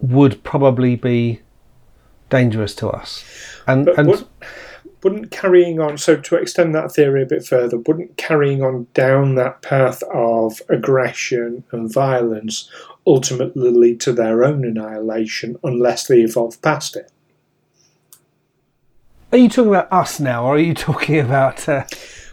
would 0.00 0.42
probably 0.42 0.96
be 0.96 1.40
dangerous 2.28 2.74
to 2.74 2.88
us, 2.88 3.24
and 3.66 3.86
but 3.86 3.98
and. 3.98 4.08
Would, 4.08 4.26
wouldn't 5.02 5.30
carrying 5.30 5.80
on 5.80 5.98
so 5.98 6.16
to 6.16 6.36
extend 6.36 6.74
that 6.74 6.92
theory 6.92 7.22
a 7.22 7.26
bit 7.26 7.44
further 7.44 7.78
wouldn't 7.78 8.16
carrying 8.16 8.62
on 8.62 8.86
down 8.94 9.34
that 9.34 9.62
path 9.62 10.02
of 10.14 10.62
aggression 10.68 11.64
and 11.72 11.92
violence 11.92 12.70
ultimately 13.06 13.70
lead 13.70 14.00
to 14.00 14.12
their 14.12 14.44
own 14.44 14.64
annihilation 14.64 15.56
unless 15.64 16.06
they 16.06 16.20
evolve 16.20 16.60
past 16.62 16.96
it 16.96 17.10
are 19.32 19.38
you 19.38 19.48
talking 19.48 19.70
about 19.70 19.90
us 19.90 20.20
now, 20.20 20.44
or 20.44 20.56
are 20.56 20.58
you 20.58 20.74
talking 20.74 21.18
about 21.18 21.66
uh, 21.66 21.84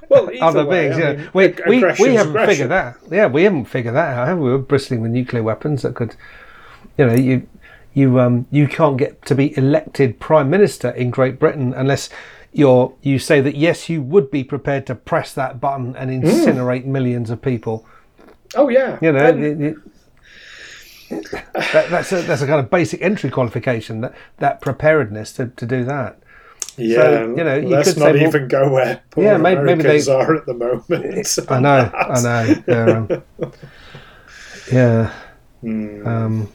well, 0.10 0.30
other 0.42 0.66
way, 0.66 0.90
beings? 0.90 1.02
I 1.02 1.14
mean, 1.16 1.30
we, 1.34 1.48
we, 1.48 1.84
we 1.98 2.14
haven't 2.16 2.32
aggression. 2.32 2.48
figured 2.48 2.72
that. 2.72 2.98
Yeah, 3.10 3.28
we 3.28 3.44
haven't 3.44 3.66
figured 3.66 3.96
that 3.96 4.18
out. 4.18 4.38
We 4.38 4.50
were 4.50 4.58
bristling 4.58 5.00
with 5.02 5.12
nuclear 5.12 5.42
weapons 5.42 5.84
that 5.84 5.96
could, 5.96 6.18
you 6.98 7.08
know, 7.08 7.16
you 7.16 7.48
you 7.94 8.20
um 8.20 8.48
you 8.52 8.68
can't 8.68 8.98
get 8.98 9.26
to 9.26 9.34
be 9.34 9.58
elected 9.58 10.20
prime 10.20 10.50
minister 10.50 10.90
in 10.90 11.10
Great 11.10 11.40
Britain 11.40 11.74
unless 11.74 12.10
you're 12.52 12.96
you 13.02 13.20
say 13.20 13.42
that 13.42 13.56
yes, 13.56 13.90
you 13.90 14.02
would 14.02 14.32
be 14.32 14.44
prepared 14.44 14.88
to 14.88 14.96
press 14.96 15.34
that 15.34 15.60
button 15.60 15.96
and 15.96 16.12
hmm. 16.12 16.28
incinerate 16.28 16.84
mm. 16.84 16.88
millions 16.88 17.30
of 17.30 17.42
people. 17.42 17.86
Oh 18.56 18.70
yeah, 18.70 18.98
you 19.02 19.12
know. 19.12 19.28
it, 19.28 19.62
it, 19.62 19.76
that, 21.10 21.88
that's 21.90 22.12
a 22.12 22.22
that's 22.22 22.42
a 22.42 22.48
kind 22.48 22.60
of 22.60 22.70
basic 22.70 23.02
entry 23.02 23.30
qualification 23.30 24.02
that 24.02 24.14
that 24.38 24.62
preparedness 24.62 25.34
to, 25.34 25.48
to 25.48 25.66
do 25.66 25.84
that. 25.86 26.20
Yeah, 26.78 26.96
so, 26.96 27.36
you 27.36 27.44
know, 27.44 27.56
you 27.56 27.68
let's 27.68 27.98
not 27.98 28.14
say, 28.14 28.26
even 28.26 28.42
well, 28.42 28.48
go 28.48 28.72
where 28.72 29.02
poor 29.10 29.24
yeah, 29.24 29.38
maybe, 29.38 29.62
maybe 29.64 29.84
they 29.84 30.12
are 30.12 30.36
at 30.36 30.46
the 30.46 30.54
moment. 30.54 31.40
I 31.50 31.60
know, 31.60 31.92
I 31.94 32.22
know. 32.22 32.64
Yeah, 32.68 32.98
um, 32.98 33.52
yeah. 34.72 35.14
Mm. 35.64 36.08
Um, 36.08 36.52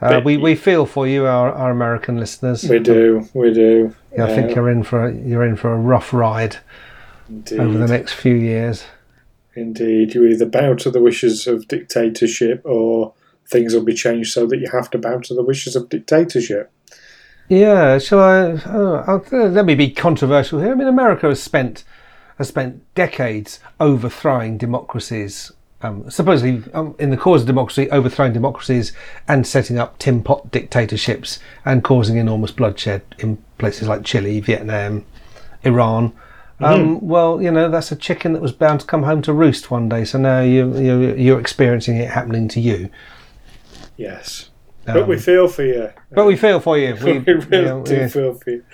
uh, 0.00 0.20
we 0.24 0.36
we 0.36 0.54
feel 0.54 0.86
for 0.86 1.06
you, 1.06 1.26
our, 1.26 1.52
our 1.52 1.70
American 1.70 2.18
listeners. 2.18 2.68
We 2.68 2.78
do, 2.78 3.28
we 3.34 3.52
do. 3.52 3.94
Yeah, 4.16 4.26
I 4.26 4.34
think 4.34 4.54
you're 4.54 4.70
in 4.70 4.82
for 4.82 5.06
a, 5.06 5.14
you're 5.14 5.44
in 5.44 5.56
for 5.56 5.72
a 5.72 5.76
rough 5.78 6.12
ride 6.12 6.58
Indeed. 7.28 7.60
over 7.60 7.78
the 7.78 7.88
next 7.88 8.12
few 8.14 8.34
years. 8.34 8.84
Indeed, 9.54 10.14
you 10.14 10.24
either 10.26 10.46
bow 10.46 10.74
to 10.74 10.90
the 10.90 11.00
wishes 11.00 11.46
of 11.46 11.66
dictatorship, 11.66 12.62
or 12.64 13.12
things 13.48 13.74
will 13.74 13.84
be 13.84 13.94
changed 13.94 14.32
so 14.32 14.46
that 14.46 14.58
you 14.58 14.68
have 14.70 14.88
to 14.90 14.98
bow 14.98 15.18
to 15.18 15.34
the 15.34 15.42
wishes 15.42 15.74
of 15.74 15.88
dictatorship. 15.88 16.70
Yeah, 17.48 17.98
shall 17.98 18.20
I? 18.20 18.60
Oh, 18.66 19.24
let 19.32 19.64
me 19.64 19.74
be 19.74 19.90
controversial 19.90 20.60
here. 20.60 20.72
I 20.72 20.74
mean, 20.74 20.86
America 20.86 21.26
has 21.28 21.42
spent 21.42 21.82
has 22.36 22.48
spent 22.48 22.82
decades 22.94 23.58
overthrowing 23.80 24.58
democracies. 24.58 25.50
Um, 25.80 26.10
supposedly, 26.10 26.62
um, 26.72 26.96
in 26.98 27.10
the 27.10 27.16
cause 27.16 27.42
of 27.42 27.46
democracy, 27.46 27.88
overthrowing 27.90 28.32
democracies 28.32 28.92
and 29.28 29.46
setting 29.46 29.78
up 29.78 29.96
tin 29.98 30.24
pot 30.24 30.50
dictatorships 30.50 31.38
and 31.64 31.84
causing 31.84 32.16
enormous 32.16 32.50
bloodshed 32.50 33.02
in 33.18 33.38
places 33.58 33.86
like 33.86 34.04
Chile, 34.04 34.40
Vietnam, 34.40 35.04
Iran. 35.62 36.12
Um, 36.60 36.96
mm-hmm. 36.96 37.06
Well, 37.06 37.40
you 37.40 37.52
know 37.52 37.70
that's 37.70 37.92
a 37.92 37.96
chicken 37.96 38.32
that 38.32 38.42
was 38.42 38.50
bound 38.50 38.80
to 38.80 38.86
come 38.86 39.04
home 39.04 39.22
to 39.22 39.32
roost 39.32 39.70
one 39.70 39.88
day. 39.88 40.04
So 40.04 40.18
now 40.18 40.40
you, 40.40 40.76
you 40.76 41.14
you're 41.14 41.38
experiencing 41.38 41.96
it 41.96 42.10
happening 42.10 42.48
to 42.48 42.60
you. 42.60 42.90
Yes. 43.96 44.50
Um, 44.88 44.94
but 44.94 45.08
we 45.08 45.18
feel 45.18 45.46
for 45.46 45.64
you. 45.64 45.92
But 46.10 46.26
we 46.26 46.36
feel 46.36 46.58
for 46.58 46.76
you. 46.76 46.94
We, 47.04 47.18
we 47.18 47.32
really 47.34 47.56
you 47.58 47.64
know, 47.64 47.84
do 47.84 47.94
yeah. 47.94 48.08
feel 48.08 48.34
for 48.34 48.50
you. 48.50 48.64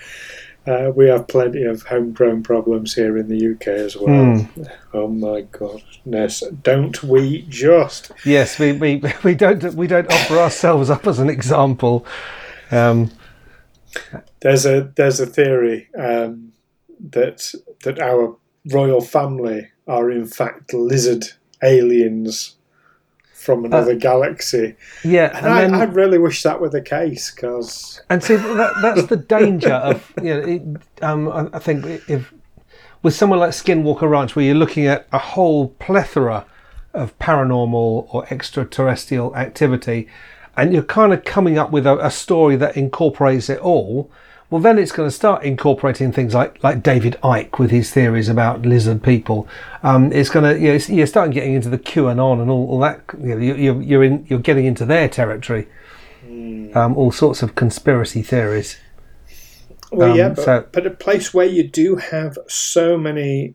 Uh, 0.66 0.90
we 0.94 1.08
have 1.08 1.28
plenty 1.28 1.62
of 1.62 1.82
homegrown 1.82 2.42
problems 2.42 2.94
here 2.94 3.18
in 3.18 3.28
the 3.28 3.52
UK 3.52 3.68
as 3.68 3.96
well. 3.96 4.08
Mm. 4.08 4.70
Oh 4.94 5.08
my 5.08 5.42
goodness! 5.42 6.42
Don't 6.62 7.02
we 7.02 7.42
just? 7.48 8.12
Yes, 8.24 8.58
we, 8.58 8.72
we, 8.72 9.02
we 9.22 9.34
don't 9.34 9.74
we 9.74 9.86
don't 9.86 10.10
offer 10.10 10.38
ourselves 10.38 10.88
up 10.88 11.06
as 11.06 11.18
an 11.18 11.28
example. 11.28 12.06
Um, 12.70 13.10
there's 14.40 14.64
a 14.64 14.90
there's 14.96 15.20
a 15.20 15.26
theory 15.26 15.88
um, 15.98 16.52
that 17.10 17.54
that 17.82 17.98
our 18.00 18.36
royal 18.72 19.02
family 19.02 19.68
are 19.86 20.10
in 20.10 20.26
fact 20.26 20.72
lizard 20.72 21.26
aliens 21.62 22.56
from 23.44 23.64
uh, 23.64 23.68
another 23.68 23.92
uh, 23.92 23.96
galaxy. 23.96 24.74
Yeah, 25.04 25.36
and, 25.36 25.46
and 25.46 25.54
I, 25.54 25.60
then, 25.62 25.74
I, 25.74 25.84
really 25.84 26.18
wish 26.18 26.42
that 26.42 26.60
were 26.60 26.68
the 26.68 26.82
case 26.82 27.30
because. 27.30 28.00
And 28.10 28.22
see, 28.22 28.36
that, 28.36 28.72
that's 28.82 29.06
the 29.06 29.16
danger 29.16 29.74
of 29.74 30.12
you 30.22 30.34
know. 30.34 30.40
It, 30.40 31.02
um, 31.02 31.28
I, 31.28 31.48
I 31.52 31.58
think 31.58 31.84
if 32.08 32.32
with 33.02 33.14
someone 33.14 33.38
like 33.38 33.50
Skinwalker 33.50 34.08
Ranch, 34.08 34.34
where 34.34 34.44
you're 34.44 34.54
looking 34.54 34.86
at 34.86 35.06
a 35.12 35.18
whole 35.18 35.68
plethora 35.68 36.46
of 36.94 37.16
paranormal 37.18 38.08
or 38.14 38.26
extraterrestrial 38.30 39.36
activity, 39.36 40.08
and 40.56 40.72
you're 40.72 40.82
kind 40.82 41.12
of 41.12 41.24
coming 41.24 41.58
up 41.58 41.70
with 41.70 41.86
a, 41.86 42.04
a 42.04 42.10
story 42.10 42.56
that 42.56 42.76
incorporates 42.76 43.50
it 43.50 43.58
all 43.58 44.10
well, 44.54 44.62
then 44.62 44.78
it's 44.78 44.92
going 44.92 45.08
to 45.08 45.12
start 45.12 45.42
incorporating 45.42 46.12
things 46.12 46.32
like 46.32 46.62
like 46.62 46.80
David 46.80 47.16
Icke 47.24 47.58
with 47.58 47.72
his 47.72 47.90
theories 47.90 48.28
about 48.28 48.62
lizard 48.62 49.02
people. 49.02 49.48
Um, 49.82 50.12
it's 50.12 50.30
going 50.30 50.44
to 50.44 50.56
you 50.56 50.72
know, 50.72 50.78
you're 50.94 51.08
starting 51.08 51.34
getting 51.34 51.54
into 51.54 51.68
the 51.68 51.76
QAnon 51.76 52.40
and 52.40 52.48
all, 52.48 52.68
all 52.68 52.78
that. 52.78 53.02
You 53.18 53.34
know, 53.34 53.38
you're 53.38 53.82
you're 53.82 54.04
in 54.04 54.24
you're 54.28 54.38
getting 54.38 54.64
into 54.64 54.86
their 54.86 55.08
territory. 55.08 55.66
Mm. 56.24 56.76
Um, 56.76 56.96
all 56.96 57.10
sorts 57.10 57.42
of 57.42 57.56
conspiracy 57.56 58.22
theories. 58.22 58.78
Well, 59.90 60.12
um, 60.12 60.16
yeah, 60.16 60.28
but, 60.28 60.44
so, 60.44 60.68
but 60.70 60.86
a 60.86 60.90
place 60.90 61.34
where 61.34 61.46
you 61.46 61.66
do 61.66 61.96
have 61.96 62.38
so 62.46 62.96
many, 62.96 63.54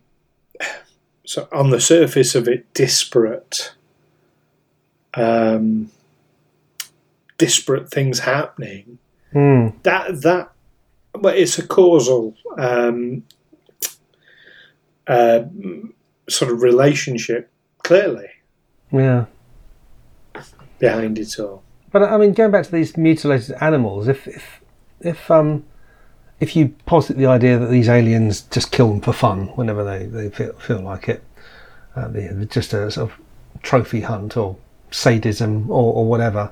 so 1.25 1.47
on 1.53 1.69
the 1.69 1.79
surface 1.79 2.35
of 2.35 2.49
it, 2.49 2.73
disparate, 2.73 3.73
um, 5.13 5.91
disparate 7.37 7.89
things 7.89 8.19
happening. 8.19 8.97
Mm. 9.33 9.81
That 9.83 10.23
that 10.23 10.51
well, 11.21 11.33
it's 11.35 11.57
a 11.59 11.67
causal 11.67 12.35
um, 12.57 13.23
uh, 15.07 15.43
sort 16.27 16.51
of 16.51 16.61
relationship, 16.61 17.51
clearly. 17.83 18.27
Yeah. 18.91 19.25
Behind 20.79 21.17
it 21.19 21.39
all. 21.39 21.63
But 21.91 22.03
I 22.03 22.17
mean, 22.17 22.33
going 22.33 22.51
back 22.51 22.65
to 22.65 22.71
these 22.71 22.95
mutilated 22.95 23.55
animals, 23.61 24.07
if 24.07 24.27
if 24.27 24.61
if 25.01 25.31
um 25.31 25.65
if 26.39 26.55
you 26.55 26.69
posit 26.85 27.17
the 27.17 27.25
idea 27.25 27.57
that 27.57 27.69
these 27.69 27.89
aliens 27.89 28.41
just 28.43 28.71
kill 28.71 28.89
them 28.89 29.01
for 29.01 29.11
fun 29.11 29.47
whenever 29.55 29.83
they, 29.83 30.05
they 30.05 30.29
feel 30.29 30.53
feel 30.53 30.81
like 30.81 31.09
it, 31.09 31.23
uh, 31.95 32.07
they're 32.07 32.45
just 32.45 32.73
a 32.73 32.91
sort 32.91 33.11
of 33.11 33.17
trophy 33.61 34.01
hunt 34.01 34.37
or 34.37 34.55
sadism 34.91 35.69
or, 35.69 35.93
or 35.93 36.05
whatever. 36.05 36.51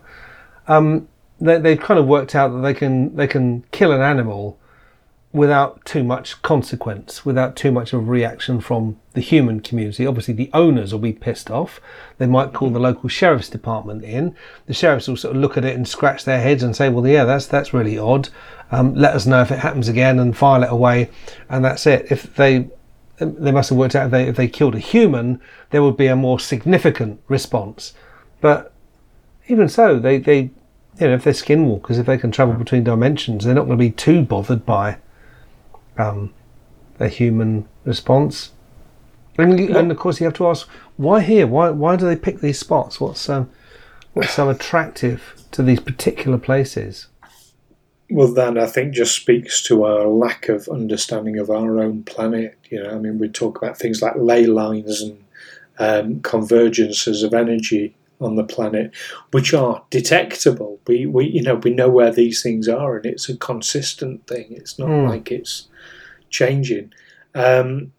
Um, 0.68 1.08
they, 1.40 1.60
they've 1.60 1.80
kind 1.80 2.00
of 2.00 2.08
worked 2.08 2.36
out 2.36 2.50
that 2.50 2.62
they 2.62 2.74
can 2.74 3.16
they 3.16 3.28
can 3.28 3.64
kill 3.72 3.92
an 3.92 4.02
animal 4.02 4.60
without 5.34 5.84
too 5.86 6.04
much 6.04 6.42
consequence, 6.42 7.26
without 7.26 7.56
too 7.56 7.72
much 7.72 7.94
of 7.94 8.00
a 8.00 8.04
reaction 8.04 8.60
from 8.60 8.98
the 9.14 9.22
human 9.22 9.60
community. 9.60 10.08
Obviously, 10.08 10.34
the 10.34 10.50
owners 10.54 10.92
will 10.92 11.00
be 11.00 11.14
pissed 11.14 11.52
off. 11.52 11.80
They 12.18 12.26
might 12.26 12.54
call 12.54 12.70
the 12.70 12.80
local 12.80 13.10
sheriff's 13.10 13.50
department 13.50 14.04
in. 14.04 14.36
The 14.66 14.74
sheriffs 14.74 15.08
will 15.08 15.18
sort 15.18 15.36
of 15.36 15.42
look 15.42 15.58
at 15.58 15.66
it 15.66 15.76
and 15.76 15.88
scratch 15.88 16.24
their 16.24 16.42
heads 16.42 16.64
and 16.64 16.76
say, 16.76 16.90
"Well, 16.90 17.06
yeah, 17.06 17.26
that's 17.26 17.46
that's 17.46 17.74
really 17.74 17.98
odd. 17.98 18.30
Um, 18.72 18.96
let 18.96 19.14
us 19.14 19.26
know 19.26 19.42
if 19.42 19.52
it 19.52 19.60
happens 19.60 19.88
again 19.88 20.20
and 20.20 20.36
file 20.36 20.64
it 20.64 20.72
away." 20.72 21.10
And 21.50 21.64
that's 21.64 21.86
it. 21.86 22.08
If 22.10 22.36
they 22.36 22.70
they 23.20 23.52
must 23.52 23.70
have 23.70 23.78
worked 23.78 23.96
out 23.96 24.06
if 24.06 24.12
they 24.12 24.28
if 24.28 24.36
they 24.36 24.48
killed 24.48 24.76
a 24.76 24.80
human, 24.80 25.42
there 25.72 25.84
would 25.84 25.98
be 25.98 26.08
a 26.08 26.16
more 26.16 26.40
significant 26.40 27.20
response. 27.28 27.94
But 28.42 28.74
even 29.48 29.70
so, 29.70 30.00
they 30.00 30.18
they 30.20 30.52
you 31.00 31.08
know 31.08 31.14
if 31.14 31.24
they're 31.24 31.34
skinwalkers, 31.34 32.00
if 32.00 32.06
they 32.06 32.18
can 32.18 32.32
travel 32.32 32.56
between 32.56 32.84
dimensions, 32.84 33.44
they're 33.44 33.56
not 33.56 33.66
going 33.66 33.78
to 33.78 33.84
be 33.84 33.92
too 33.92 34.24
bothered 34.24 34.66
by 34.66 34.98
um, 35.98 36.34
a 37.00 37.08
human 37.08 37.68
response. 37.86 38.52
And, 39.38 39.60
and 39.60 39.92
of 39.92 39.98
course, 39.98 40.20
you 40.20 40.26
have 40.26 40.34
to 40.36 40.48
ask 40.48 40.68
why 40.96 41.22
here? 41.22 41.46
Why 41.46 41.70
why 41.70 41.96
do 41.96 42.06
they 42.06 42.16
pick 42.16 42.40
these 42.40 42.60
spots? 42.60 43.00
What's 43.00 43.30
um, 43.30 43.50
what's 44.14 44.32
so 44.32 44.50
attractive 44.50 45.36
to 45.52 45.62
these 45.62 45.80
particular 45.80 46.40
places? 46.40 47.08
Well, 48.10 48.34
that 48.34 48.58
I 48.58 48.68
think 48.68 48.94
just 48.94 49.16
speaks 49.16 49.62
to 49.64 49.84
our 49.84 50.08
lack 50.08 50.50
of 50.50 50.68
understanding 50.70 51.38
of 51.38 51.50
our 51.50 51.80
own 51.80 52.04
planet. 52.04 52.58
You 52.70 52.82
know, 52.82 52.92
I 52.92 52.98
mean, 52.98 53.20
we 53.20 53.28
talk 53.28 53.58
about 53.58 53.78
things 53.78 54.02
like 54.02 54.16
ley 54.16 54.46
lines 54.46 55.02
and 55.02 55.24
um, 55.78 56.22
convergences 56.22 57.24
of 57.24 57.34
energy 57.34 57.96
on 58.20 58.36
the 58.36 58.44
planet, 58.44 58.96
which 59.32 59.54
are 59.54 59.84
detectable. 59.90 60.80
We, 60.88 61.06
we, 61.06 61.28
you 61.28 61.42
know, 61.42 61.56
we 61.56 61.72
know 61.72 61.90
where 61.90 62.12
these 62.12 62.42
things 62.42 62.68
are, 62.68 62.98
and 62.98 63.06
it's 63.06 63.30
a 63.30 63.38
consistent 63.38 64.26
thing. 64.28 64.48
It's 64.50 64.80
not 64.80 64.90
mm. 64.90 65.08
like 65.08 65.32
it's 65.32 65.68
changing. 66.30 66.94
Um, 67.36 67.92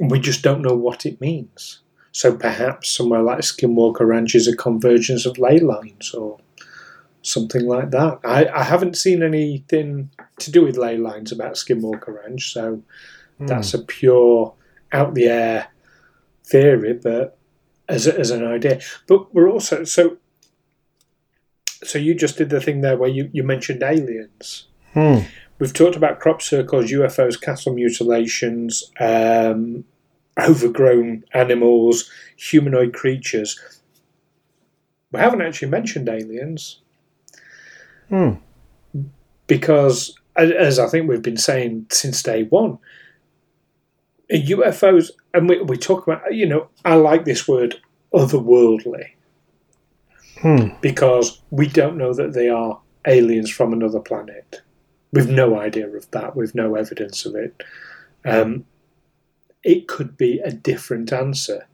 we 0.00 0.18
just 0.18 0.42
don't 0.42 0.62
know 0.62 0.74
what 0.74 1.06
it 1.06 1.20
means. 1.20 1.80
So 2.12 2.34
perhaps 2.36 2.90
somewhere 2.90 3.22
like 3.22 3.40
Skinwalker 3.40 4.06
Ranch 4.06 4.34
is 4.34 4.48
a 4.48 4.56
convergence 4.56 5.26
of 5.26 5.38
ley 5.38 5.58
lines 5.58 6.14
or 6.14 6.38
something 7.22 7.66
like 7.66 7.90
that. 7.90 8.20
I, 8.24 8.46
I 8.46 8.62
haven't 8.62 8.96
seen 8.96 9.22
anything 9.22 10.10
to 10.38 10.50
do 10.50 10.64
with 10.64 10.76
ley 10.76 10.96
lines 10.96 11.32
about 11.32 11.54
Skinwalker 11.54 12.22
Ranch, 12.22 12.52
so 12.52 12.82
mm. 13.40 13.46
that's 13.46 13.74
a 13.74 13.82
pure 13.82 14.54
out 14.92 15.14
the 15.14 15.26
air 15.26 15.68
theory, 16.44 16.94
but 16.94 17.35
as, 17.88 18.06
as 18.06 18.30
an 18.30 18.46
idea. 18.46 18.80
But 19.06 19.34
we're 19.34 19.50
also 19.50 19.84
so 19.84 20.18
so 21.84 21.98
you 21.98 22.14
just 22.14 22.38
did 22.38 22.50
the 22.50 22.60
thing 22.60 22.80
there 22.80 22.96
where 22.96 23.10
you, 23.10 23.30
you 23.32 23.42
mentioned 23.42 23.82
aliens. 23.82 24.66
Hmm. 24.94 25.18
We've 25.58 25.72
talked 25.72 25.96
about 25.96 26.20
crop 26.20 26.42
circles, 26.42 26.90
UFOs, 26.90 27.40
cattle 27.40 27.74
mutilations, 27.74 28.90
um, 28.98 29.84
overgrown 30.38 31.24
animals, 31.32 32.10
humanoid 32.36 32.92
creatures. 32.92 33.58
We 35.12 35.20
haven't 35.20 35.42
actually 35.42 35.68
mentioned 35.68 36.08
aliens. 36.08 36.80
Hmm. 38.08 38.34
Because, 39.46 40.14
as 40.34 40.78
I 40.78 40.88
think 40.88 41.08
we've 41.08 41.22
been 41.22 41.36
saying 41.36 41.86
since 41.90 42.22
day 42.22 42.44
one, 42.44 42.78
UFOs, 44.30 45.10
and 45.34 45.48
we, 45.48 45.60
we 45.62 45.76
talk 45.76 46.06
about, 46.06 46.34
you 46.34 46.46
know, 46.46 46.68
I 46.84 46.94
like 46.94 47.24
this 47.24 47.46
word 47.46 47.76
otherworldly. 48.12 49.10
Hmm. 50.40 50.68
Because 50.80 51.40
we 51.50 51.66
don't 51.66 51.96
know 51.96 52.12
that 52.12 52.34
they 52.34 52.48
are 52.48 52.80
aliens 53.06 53.50
from 53.50 53.72
another 53.72 54.00
planet. 54.00 54.62
We've 55.12 55.28
no 55.28 55.58
idea 55.58 55.88
of 55.88 56.10
that. 56.10 56.36
We've 56.36 56.54
no 56.54 56.74
evidence 56.74 57.24
of 57.24 57.36
it. 57.36 57.62
Um, 58.24 58.66
it 59.62 59.88
could 59.88 60.16
be 60.16 60.40
a 60.40 60.50
different 60.50 61.12
answer. 61.12 61.66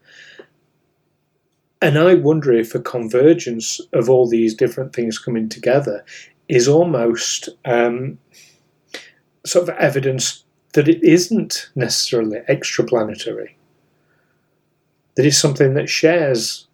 And 1.81 1.99
I 1.99 2.15
wonder 2.15 2.53
if 2.53 2.75
a 2.75 2.81
convergence 2.81 3.81
of 3.93 4.09
all 4.09 4.29
these 4.29 4.55
different 4.55 4.95
things 4.95 5.19
coming 5.19 5.49
together 5.49 6.05
is 6.49 6.69
almost 6.69 7.49
um, 7.65 8.19
sort 9.45 9.69
of 9.69 9.75
evidence 9.77 10.45
that 10.73 10.89
it 10.89 11.03
isn't 11.03 11.71
necessarily 11.75 12.41
extraplanetary. 12.49 13.53
That 15.17 15.27
it's 15.27 15.39
something 15.39 15.75
that 15.75 15.89
shares 15.89 16.67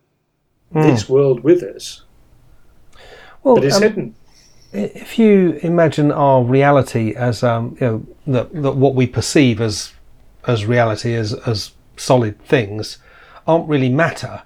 mm. 0.72 0.82
this 0.82 1.08
world 1.08 1.40
with 1.40 1.62
us. 1.62 2.02
Well, 3.42 3.56
but 3.56 3.64
it's 3.64 3.76
um, 3.76 3.82
hidden 3.82 4.14
if 4.72 5.18
you 5.18 5.58
imagine 5.62 6.12
our 6.12 6.42
reality 6.42 7.14
as 7.14 7.42
um, 7.42 7.76
you 7.80 7.86
know 7.86 8.06
that, 8.26 8.62
that 8.62 8.72
what 8.72 8.94
we 8.94 9.06
perceive 9.06 9.60
as 9.60 9.92
as 10.46 10.66
reality 10.66 11.14
as 11.14 11.34
as 11.46 11.72
solid 11.96 12.40
things 12.42 12.98
aren't 13.46 13.68
really 13.68 13.88
matter. 13.88 14.42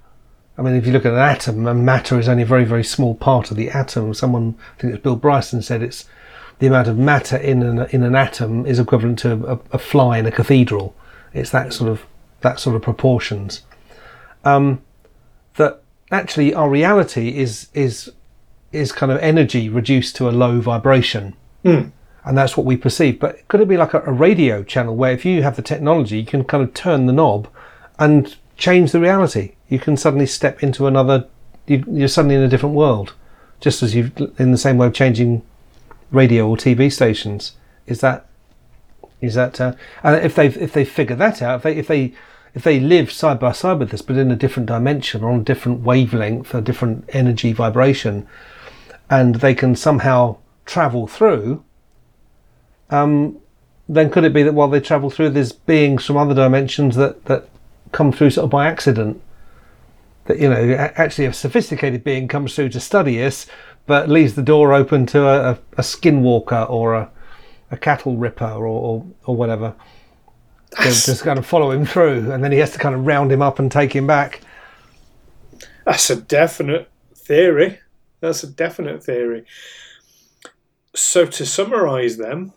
I 0.56 0.62
mean, 0.62 0.74
if 0.74 0.86
you 0.86 0.92
look 0.92 1.06
at 1.06 1.12
an 1.12 1.18
atom, 1.18 1.66
and 1.66 1.84
matter 1.84 2.18
is 2.18 2.28
only 2.28 2.44
a 2.44 2.46
very 2.46 2.64
very 2.64 2.84
small 2.84 3.14
part 3.14 3.50
of 3.50 3.56
the 3.56 3.70
atom. 3.70 4.14
Someone, 4.14 4.54
I 4.76 4.80
think 4.80 4.90
it 4.90 4.96
was 4.96 5.02
Bill 5.02 5.16
Bryson, 5.16 5.62
said 5.62 5.82
it's 5.82 6.04
the 6.62 6.68
amount 6.68 6.86
of 6.86 6.96
matter 6.96 7.36
in 7.36 7.60
an 7.60 7.88
in 7.90 8.04
an 8.04 8.14
atom 8.14 8.64
is 8.66 8.78
equivalent 8.78 9.18
to 9.18 9.32
a, 9.32 9.58
a 9.72 9.78
fly 9.78 10.18
in 10.18 10.26
a 10.26 10.30
cathedral. 10.30 10.94
It's 11.34 11.50
that 11.50 11.72
sort 11.72 11.90
of 11.90 12.06
that 12.42 12.60
sort 12.60 12.76
of 12.76 12.82
proportions. 12.82 13.62
Um, 14.44 14.80
that 15.56 15.82
actually 16.12 16.54
our 16.54 16.70
reality 16.70 17.36
is 17.36 17.68
is 17.74 18.12
is 18.70 18.92
kind 18.92 19.10
of 19.10 19.18
energy 19.18 19.68
reduced 19.68 20.14
to 20.16 20.28
a 20.28 20.30
low 20.30 20.60
vibration. 20.60 21.34
Mm. 21.64 21.90
And 22.24 22.38
that's 22.38 22.56
what 22.56 22.64
we 22.64 22.76
perceive. 22.76 23.18
But 23.18 23.48
could 23.48 23.60
it 23.60 23.66
be 23.66 23.76
like 23.76 23.92
a, 23.92 24.02
a, 24.02 24.12
radio 24.12 24.62
channel 24.62 24.94
where 24.94 25.10
if 25.10 25.24
you 25.24 25.42
have 25.42 25.56
the 25.56 25.62
technology, 25.62 26.20
you 26.20 26.24
can 26.24 26.44
kind 26.44 26.62
of 26.62 26.72
turn 26.74 27.06
the 27.06 27.12
knob 27.12 27.48
and 27.98 28.36
change 28.56 28.92
the 28.92 29.00
reality? 29.00 29.54
You 29.68 29.80
can 29.80 29.96
suddenly 29.96 30.26
step 30.26 30.62
into 30.62 30.86
another, 30.86 31.26
you, 31.66 31.84
you're 31.88 32.06
suddenly 32.06 32.36
in 32.36 32.42
a 32.42 32.48
different 32.48 32.76
world. 32.76 33.14
Just 33.58 33.82
as 33.82 33.96
you've, 33.96 34.12
in 34.38 34.52
the 34.52 34.58
same 34.58 34.78
way 34.78 34.86
of 34.86 34.94
changing 34.94 35.42
radio 36.12 36.48
or 36.48 36.56
TV 36.56 36.92
stations. 36.92 37.52
Is 37.86 38.00
that, 38.00 38.26
is 39.20 39.34
that, 39.34 39.60
uh, 39.60 39.74
and 40.02 40.24
if 40.24 40.34
they 40.34 40.46
if 40.46 40.72
they 40.72 40.84
figure 40.84 41.16
that 41.16 41.42
out, 41.42 41.56
if 41.56 41.62
they, 41.62 41.76
if 41.76 41.86
they, 41.88 42.12
if 42.54 42.62
they 42.62 42.78
live 42.78 43.10
side 43.10 43.40
by 43.40 43.52
side 43.52 43.78
with 43.78 43.92
us, 43.92 44.02
but 44.02 44.16
in 44.16 44.30
a 44.30 44.36
different 44.36 44.68
dimension, 44.68 45.24
or 45.24 45.32
on 45.32 45.40
a 45.40 45.44
different 45.44 45.80
wavelength, 45.80 46.54
a 46.54 46.60
different 46.60 47.08
energy 47.08 47.52
vibration, 47.52 48.28
and 49.10 49.36
they 49.36 49.54
can 49.54 49.74
somehow 49.74 50.36
travel 50.66 51.06
through, 51.06 51.64
um, 52.90 53.38
then 53.88 54.10
could 54.10 54.24
it 54.24 54.32
be 54.32 54.42
that 54.42 54.54
while 54.54 54.68
they 54.68 54.80
travel 54.80 55.10
through, 55.10 55.30
there's 55.30 55.52
beings 55.52 56.04
from 56.04 56.16
other 56.16 56.34
dimensions 56.34 56.96
that, 56.96 57.24
that 57.24 57.48
come 57.90 58.12
through 58.12 58.30
sort 58.30 58.44
of 58.44 58.50
by 58.50 58.66
accident? 58.66 59.20
That, 60.26 60.38
you 60.38 60.48
know, 60.48 60.74
actually 60.96 61.24
a 61.24 61.32
sophisticated 61.32 62.04
being 62.04 62.28
comes 62.28 62.54
through 62.54 62.68
to 62.70 62.80
study 62.80 63.22
us, 63.24 63.46
but 63.86 64.08
leaves 64.08 64.34
the 64.34 64.42
door 64.42 64.72
open 64.72 65.06
to 65.06 65.26
a, 65.26 65.58
a, 65.76 65.82
skinwalker 65.82 66.68
or 66.70 66.94
a, 66.94 67.10
a 67.70 67.76
cattle 67.76 68.16
ripper 68.16 68.44
or, 68.44 68.66
or, 68.66 69.06
or 69.24 69.36
whatever. 69.36 69.74
That's, 70.78 71.06
just 71.06 71.24
kind 71.24 71.38
of 71.38 71.46
follow 71.46 71.70
him 71.70 71.84
through, 71.84 72.32
and 72.32 72.42
then 72.42 72.52
he 72.52 72.58
has 72.58 72.72
to 72.72 72.78
kind 72.78 72.94
of 72.94 73.06
round 73.06 73.30
him 73.30 73.42
up 73.42 73.58
and 73.58 73.70
take 73.70 73.94
him 73.94 74.06
back. 74.06 74.40
That's 75.84 76.08
a 76.10 76.16
definite 76.16 76.90
theory. 77.14 77.80
That's 78.20 78.42
a 78.42 78.46
definite 78.46 79.04
theory. 79.04 79.44
So 80.94 81.26
to 81.26 81.44
summarise 81.44 82.16
them, 82.16 82.52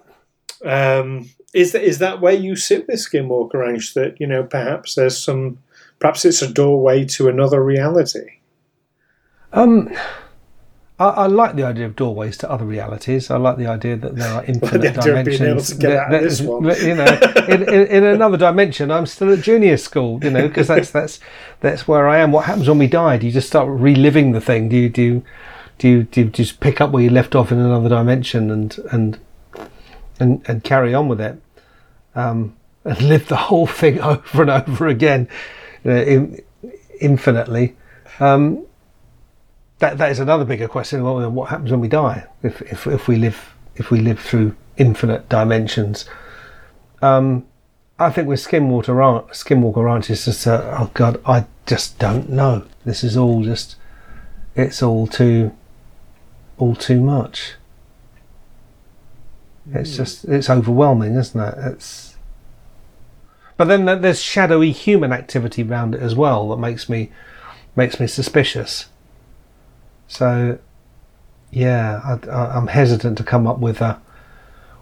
um, 0.64 1.30
is 1.54 1.72
that 1.72 1.84
is 1.84 2.00
that 2.00 2.22
where 2.22 2.34
you 2.34 2.56
sit 2.56 2.88
with 2.88 2.98
Skinwalker 2.98 3.56
Ranch? 3.56 3.94
That 3.94 4.20
you 4.20 4.28
know 4.28 4.44
perhaps 4.44 4.96
there's 4.96 5.18
some, 5.18 5.60
perhaps 6.00 6.24
it's 6.26 6.42
a 6.42 6.52
doorway 6.52 7.06
to 7.06 7.28
another 7.28 7.64
reality. 7.64 8.40
Um, 9.54 9.90
I, 10.98 11.06
I, 11.06 11.28
like 11.28 11.56
the 11.56 11.64
idea 11.64 11.86
of 11.86 11.96
doorways 11.96 12.38
to 12.38 12.50
other 12.50 12.64
realities. 12.64 13.30
I 13.30 13.36
like 13.36 13.58
the 13.58 13.68
idea 13.68 13.98
that 13.98 14.16
there 14.16 14.34
are 14.34 14.46
infinite 14.48 14.96
dimensions. 14.96 15.72
You 15.72 16.96
know, 16.96 17.20
in, 17.50 17.64
in, 17.64 17.88
in, 17.88 18.04
another 18.04 18.38
dimension, 18.38 18.92
I'm 18.92 19.06
still 19.06 19.34
at 19.34 19.42
junior 19.42 19.78
school. 19.78 20.24
You 20.24 20.30
know, 20.30 20.48
because 20.48 20.68
that's 20.68 20.92
that's 20.92 21.20
that's 21.60 21.88
where 21.88 22.08
I 22.08 22.20
am. 22.20 22.32
What 22.32 22.46
happens 22.46 22.70
when 22.70 22.78
we 22.78 22.88
die? 22.88 23.18
Do 23.18 23.26
you 23.26 23.34
just 23.34 23.48
start 23.48 23.68
reliving 23.68 24.32
the 24.32 24.42
thing? 24.42 24.70
Do 24.70 24.78
you 24.78 24.90
do? 24.90 25.24
do 25.78 25.90
you, 25.90 26.04
do 26.04 26.22
you 26.22 26.30
just 26.30 26.60
pick 26.60 26.80
up 26.80 26.92
where 26.92 27.04
you 27.04 27.10
left 27.10 27.36
off 27.36 27.52
in 27.52 27.60
another 27.60 27.90
dimension 27.90 28.50
and 28.50 28.78
and 28.92 29.20
and, 30.18 30.42
and 30.48 30.64
carry 30.64 30.94
on 30.94 31.10
with 31.10 31.20
it 31.20 31.42
um, 32.16 32.56
and 32.86 33.02
live 33.10 33.28
the 33.28 33.36
whole 33.36 33.68
thing 33.68 34.00
over 34.02 34.42
and 34.42 34.52
over 34.52 34.88
again 34.88 35.28
you 35.84 35.92
know, 35.92 36.02
in, 36.02 36.44
infinitely 37.02 37.76
um, 38.20 38.66
that 39.80 39.98
that 39.98 40.12
is 40.12 40.20
another 40.20 40.46
bigger 40.46 40.68
question 40.68 41.04
well, 41.04 41.30
what 41.30 41.50
happens 41.50 41.72
when 41.72 41.80
we 41.80 41.88
die 41.88 42.26
if, 42.44 42.62
if, 42.64 42.88
if 42.88 43.08
we 43.08 43.16
live 43.16 43.54
if 43.76 43.92
we 43.92 44.00
live 44.00 44.20
through 44.20 44.56
infinite 44.78 45.28
dimensions 45.30 46.06
um, 47.02 47.46
I 48.00 48.10
think 48.10 48.28
with 48.28 48.40
Skinwalker 48.40 48.96
Ranch, 48.96 49.28
Skinwalker 49.32 49.84
Ranch 49.84 50.10
is 50.10 50.26
just 50.26 50.48
uh, 50.48 50.78
oh 50.80 50.92
god 50.94 51.22
I 51.26 51.46
just 51.66 52.00
don't 52.00 52.30
know 52.30 52.66
this 52.86 53.04
is 53.04 53.18
all 53.18 53.44
just 53.44 53.76
it's 54.56 54.82
all 54.82 55.08
too 55.08 55.52
all 56.58 56.76
too 56.76 57.02
much. 57.02 57.54
It's 59.72 59.96
just 59.98 60.26
it's 60.26 60.50
overwhelming, 60.50 61.16
isn't 61.16 61.40
it? 61.40 61.56
It's 61.58 62.16
but 63.58 63.66
then 63.66 63.86
there's 63.86 64.22
shadowy 64.22 64.72
human 64.72 65.12
activity 65.14 65.64
around 65.64 65.96
it 65.96 66.02
as 66.02 66.14
well 66.16 66.50
that 66.50 66.58
makes 66.58 66.88
me 66.88 67.12
makes 67.76 68.00
me 68.00 68.08
suspicious. 68.08 68.88
So, 70.08 70.60
yeah, 71.52 72.18
I, 72.30 72.58
am 72.58 72.68
hesitant 72.68 73.18
to 73.18 73.24
come 73.24 73.48
up 73.48 73.60
with 73.60 73.82
a 73.82 74.00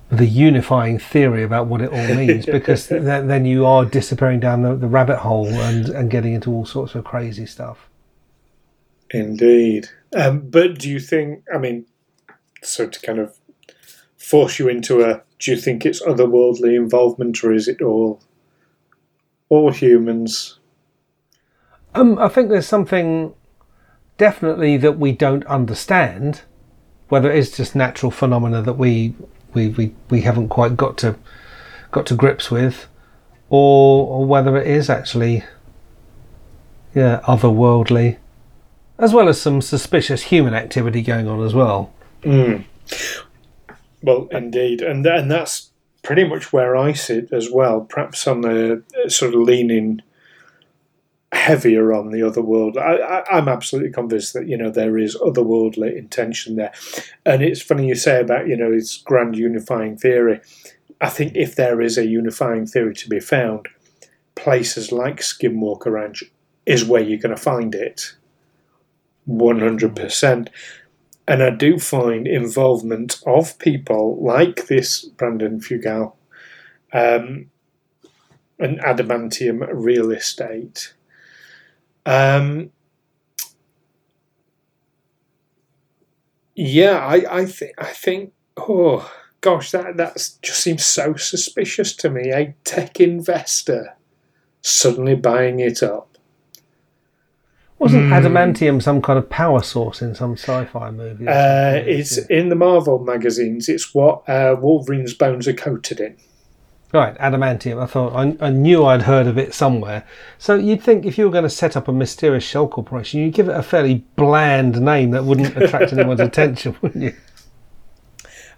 with 0.09 0.21
a 0.21 0.25
unifying 0.25 0.99
theory 0.99 1.43
about 1.43 1.67
what 1.67 1.81
it 1.81 1.91
all 1.91 2.15
means 2.15 2.45
because 2.45 2.87
th- 2.87 3.01
then 3.01 3.45
you 3.45 3.65
are 3.65 3.83
disappearing 3.83 4.39
down 4.39 4.61
the, 4.61 4.75
the 4.75 4.87
rabbit 4.87 5.17
hole 5.17 5.47
and, 5.47 5.89
and 5.89 6.11
getting 6.11 6.33
into 6.33 6.51
all 6.51 6.65
sorts 6.65 6.93
of 6.93 7.03
crazy 7.03 7.45
stuff. 7.45 7.89
Indeed. 9.09 9.87
Um, 10.15 10.41
but 10.49 10.77
do 10.77 10.89
you 10.89 10.99
think, 10.99 11.43
I 11.53 11.57
mean, 11.57 11.85
so 12.61 12.87
to 12.87 12.99
kind 13.01 13.19
of 13.19 13.35
force 14.17 14.59
you 14.59 14.67
into 14.67 15.03
a, 15.03 15.23
do 15.39 15.51
you 15.51 15.57
think 15.57 15.85
it's 15.85 16.01
otherworldly 16.03 16.75
involvement 16.75 17.43
or 17.43 17.51
is 17.51 17.67
it 17.67 17.81
all 17.81 18.21
all 19.49 19.71
humans? 19.71 20.59
Um, 21.95 22.17
I 22.17 22.27
think 22.27 22.49
there's 22.49 22.67
something 22.67 23.33
definitely 24.17 24.77
that 24.77 24.97
we 24.97 25.11
don't 25.11 25.45
understand, 25.45 26.41
whether 27.09 27.31
it 27.31 27.37
is 27.37 27.55
just 27.55 27.75
natural 27.75 28.11
phenomena 28.11 28.61
that 28.61 28.73
we 28.73 29.15
we, 29.53 29.69
we, 29.69 29.93
we 30.09 30.21
haven't 30.21 30.49
quite 30.49 30.75
got 30.75 30.97
to 30.99 31.15
got 31.91 32.05
to 32.07 32.15
grips 32.15 32.49
with, 32.49 32.87
or 33.49 34.07
or 34.07 34.25
whether 34.25 34.57
it 34.57 34.67
is 34.67 34.89
actually 34.89 35.43
yeah 36.95 37.21
otherworldly, 37.25 38.17
as 38.97 39.13
well 39.13 39.29
as 39.29 39.39
some 39.41 39.61
suspicious 39.61 40.23
human 40.23 40.53
activity 40.53 41.01
going 41.01 41.27
on 41.27 41.43
as 41.43 41.53
well. 41.53 41.93
Mm. 42.23 42.63
Well, 44.01 44.27
indeed, 44.31 44.81
and 44.81 45.05
and 45.05 45.29
that's 45.29 45.71
pretty 46.01 46.25
much 46.25 46.51
where 46.51 46.75
I 46.75 46.93
sit 46.93 47.31
as 47.31 47.49
well. 47.49 47.81
Perhaps 47.81 48.27
on 48.27 48.41
the 48.41 48.83
sort 49.07 49.33
of 49.33 49.41
leaning 49.41 50.01
heavier 51.33 51.93
on 51.93 52.11
the 52.11 52.23
other 52.23 52.41
world. 52.41 52.77
I, 52.77 53.23
am 53.31 53.47
absolutely 53.47 53.91
convinced 53.91 54.33
that 54.33 54.47
you 54.47 54.57
know 54.57 54.69
there 54.69 54.97
is 54.97 55.15
otherworldly 55.17 55.97
intention 55.97 56.55
there, 56.55 56.73
and 57.25 57.41
it's 57.41 57.61
funny 57.61 57.87
you 57.87 57.95
say 57.95 58.21
about 58.21 58.47
you 58.47 58.55
know 58.55 58.71
it's 58.71 58.97
grand 58.97 59.37
unifying 59.37 59.97
theory. 59.97 60.41
I 61.01 61.09
think 61.09 61.35
if 61.35 61.55
there 61.55 61.81
is 61.81 61.97
a 61.97 62.07
unifying 62.07 62.65
theory 62.65 62.93
to 62.95 63.09
be 63.09 63.19
found, 63.19 63.67
places 64.35 64.91
like 64.91 65.19
Skinwalker 65.19 65.91
Ranch 65.91 66.23
is 66.65 66.85
where 66.85 67.01
you're 67.01 67.19
going 67.19 67.35
to 67.35 67.41
find 67.41 67.75
it. 67.75 68.15
One 69.25 69.59
hundred 69.59 69.95
percent. 69.95 70.49
And 71.25 71.41
I 71.41 71.51
do 71.51 71.79
find 71.79 72.27
involvement 72.27 73.21
of 73.25 73.57
people 73.57 74.21
like 74.21 74.67
this 74.67 75.05
Brandon 75.05 75.61
Fugal 75.61 76.15
um, 76.91 77.49
and 78.59 78.77
adamantium 78.79 79.65
real 79.71 80.11
estate 80.11 80.93
um, 82.05 82.71
yeah, 86.55 86.97
I, 86.99 87.41
I 87.41 87.45
think 87.45 87.73
I 87.77 87.87
think 87.87 88.33
oh 88.57 89.11
gosh, 89.41 89.71
that 89.71 89.97
that 89.97 90.13
just 90.41 90.59
seems 90.59 90.85
so 90.85 91.15
suspicious 91.15 91.95
to 91.97 92.09
me. 92.09 92.31
A 92.31 92.55
tech 92.63 92.99
investor 92.99 93.95
suddenly 94.61 95.15
buying 95.15 95.59
it 95.59 95.83
up. 95.83 96.09
Wasn't 97.79 98.03
mm. 98.03 98.21
adamantium 98.21 98.81
some 98.81 99.01
kind 99.01 99.19
of 99.19 99.29
power 99.29 99.61
source 99.61 100.01
in 100.01 100.15
some 100.15 100.37
sci-fi 100.37 100.89
movie? 100.91 101.27
Uh, 101.27 101.73
it's 101.85 102.17
in 102.29 102.47
the 102.47 102.55
Marvel 102.55 102.99
magazines. 102.99 103.67
It's 103.67 103.93
what 103.93 104.27
uh, 104.29 104.55
Wolverine's 104.57 105.13
bones 105.13 105.49
are 105.49 105.53
coated 105.53 105.99
in. 105.99 106.15
Right, 106.93 107.17
adamantium. 107.17 107.81
I 107.81 107.87
thought 107.87 108.13
I, 108.13 108.37
I, 108.39 108.51
knew 108.51 108.85
I'd 108.85 109.01
heard 109.01 109.25
of 109.25 109.35
it 109.35 109.55
somewhere. 109.55 110.03
So 110.37 110.53
you'd 110.53 110.83
think 110.83 111.07
if 111.07 111.17
you 111.17 111.25
were 111.25 111.31
going 111.31 111.43
to 111.43 111.49
set 111.49 111.75
up 111.75 111.87
a 111.87 111.91
mysterious 111.91 112.43
shell 112.43 112.67
corporation, 112.67 113.19
you'd 113.19 113.33
give 113.33 113.49
it 113.49 113.55
a 113.55 113.63
fairly 113.63 114.05
bland 114.15 114.79
name 114.79 115.09
that 115.09 115.25
wouldn't 115.25 115.57
attract 115.61 115.91
anyone's 115.91 116.19
attention, 116.19 116.75
wouldn't 116.81 117.03
you? 117.03 117.15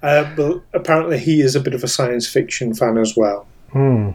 Uh, 0.04 0.30
but 0.36 0.62
apparently, 0.74 1.18
he 1.18 1.40
is 1.40 1.56
a 1.56 1.62
bit 1.62 1.74
of 1.74 1.82
a 1.82 1.88
science 1.88 2.28
fiction 2.28 2.74
fan 2.74 2.98
as 2.98 3.16
well. 3.16 3.48
Hmm. 3.72 4.12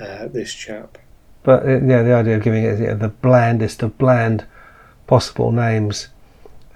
Uh, 0.00 0.26
this 0.26 0.52
chap. 0.52 0.98
But 1.44 1.64
uh, 1.64 1.80
yeah, 1.84 2.02
the 2.02 2.14
idea 2.14 2.36
of 2.36 2.42
giving 2.42 2.64
it 2.64 2.80
you 2.80 2.86
know, 2.88 2.96
the 2.96 3.08
blandest 3.08 3.84
of 3.84 3.96
bland 3.96 4.44
possible 5.06 5.52
names. 5.52 6.08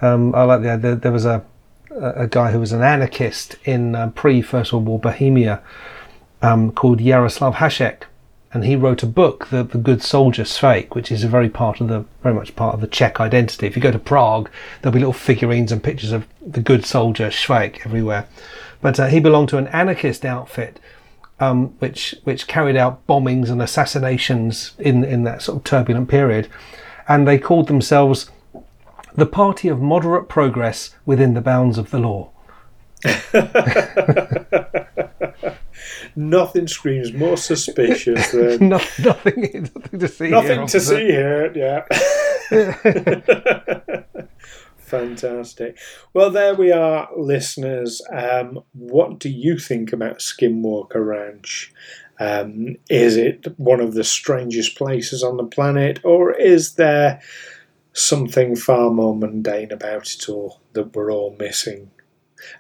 Um, 0.01 0.33
I 0.37 0.45
like 0.45 0.63
the 0.63 0.71
idea. 0.71 0.95
There 0.95 1.11
was 1.11 1.27
a 1.27 1.45
a 1.91 2.29
guy 2.29 2.53
who 2.53 2.61
was 2.61 2.71
an 2.71 2.83
anarchist 2.83 3.57
in 3.65 3.97
uh, 3.97 4.11
pre 4.11 4.41
First 4.41 4.73
World 4.73 4.87
War 4.87 5.01
Bohemia 5.01 5.61
um, 6.43 6.73
called 6.73 7.01
Yaroslav 7.01 7.57
Hasek, 7.57 8.05
and 8.53 8.65
he 8.65 8.77
wrote 8.77 9.03
a 9.03 9.07
book, 9.07 9.49
the, 9.49 9.63
the 9.63 9.79
Good 9.79 10.03
Soldier 10.03 10.45
Sveik, 10.45 10.95
which 10.95 11.13
is 11.13 11.23
a 11.23 11.29
very 11.29 11.51
part 11.51 11.81
of 11.81 11.89
the 11.89 12.05
very 12.23 12.35
much 12.35 12.57
part 12.57 12.75
of 12.75 12.81
the 12.81 12.87
Czech 12.87 13.21
identity. 13.21 13.67
If 13.67 13.77
you 13.77 13.83
go 13.83 13.91
to 13.91 13.99
Prague, 13.99 14.49
there'll 14.81 14.95
be 14.95 15.01
little 15.01 15.13
figurines 15.13 15.71
and 15.71 15.83
pictures 15.83 16.13
of 16.13 16.27
the 16.41 16.61
Good 16.61 16.87
Soldier 16.87 17.29
Sveik 17.29 17.85
everywhere. 17.85 18.27
But 18.81 18.99
uh, 18.99 19.09
he 19.09 19.21
belonged 19.21 19.51
to 19.51 19.59
an 19.59 19.67
anarchist 19.69 20.25
outfit, 20.25 20.81
um, 21.41 21.69
which 21.81 22.15
which 22.25 22.47
carried 22.47 22.77
out 22.77 23.07
bombings 23.07 23.51
and 23.51 23.61
assassinations 23.61 24.73
in 24.79 25.05
in 25.05 25.25
that 25.25 25.43
sort 25.43 25.59
of 25.59 25.65
turbulent 25.65 26.09
period, 26.09 26.49
and 27.07 27.29
they 27.29 27.39
called 27.39 27.67
themselves 27.67 28.31
the 29.15 29.27
Party 29.27 29.69
of 29.69 29.81
Moderate 29.81 30.29
Progress 30.29 30.95
within 31.05 31.35
the 31.35 31.41
bounds 31.41 31.77
of 31.77 31.91
the 31.91 31.99
law. 31.99 32.31
nothing 36.17 36.69
screams 36.69 37.13
more 37.13 37.37
suspicious 37.37 38.31
than 38.33 38.69
no, 38.69 38.81
nothing. 38.99 39.71
Nothing 39.75 40.01
to 40.01 40.09
see. 40.09 40.29
Nothing 40.29 40.59
here, 40.59 40.67
to 40.67 40.81
see 40.81 41.07
here. 41.07 41.53
Yeah. 41.55 41.85
Fantastic. 44.79 45.79
Well, 46.15 46.31
there 46.31 46.55
we 46.55 46.73
are, 46.73 47.09
listeners. 47.17 48.01
Um, 48.11 48.61
what 48.73 49.19
do 49.19 49.29
you 49.29 49.59
think 49.59 49.93
about 49.93 50.21
Skinwalker 50.21 51.07
Ranch? 51.07 51.73
Um, 52.19 52.77
is 52.89 53.17
it 53.17 53.47
one 53.59 53.81
of 53.81 53.95
the 53.95 54.05
strangest 54.05 54.77
places 54.77 55.23
on 55.23 55.37
the 55.37 55.45
planet, 55.45 56.01
or 56.05 56.33
is 56.33 56.75
there 56.75 57.21
something 57.93 58.57
far 58.57 58.91
more 58.91 59.15
mundane 59.15 59.73
about 59.73 60.13
it 60.13 60.29
all 60.29 60.61
that 60.73 60.95
we're 60.95 61.13
all 61.13 61.37
missing? 61.39 61.91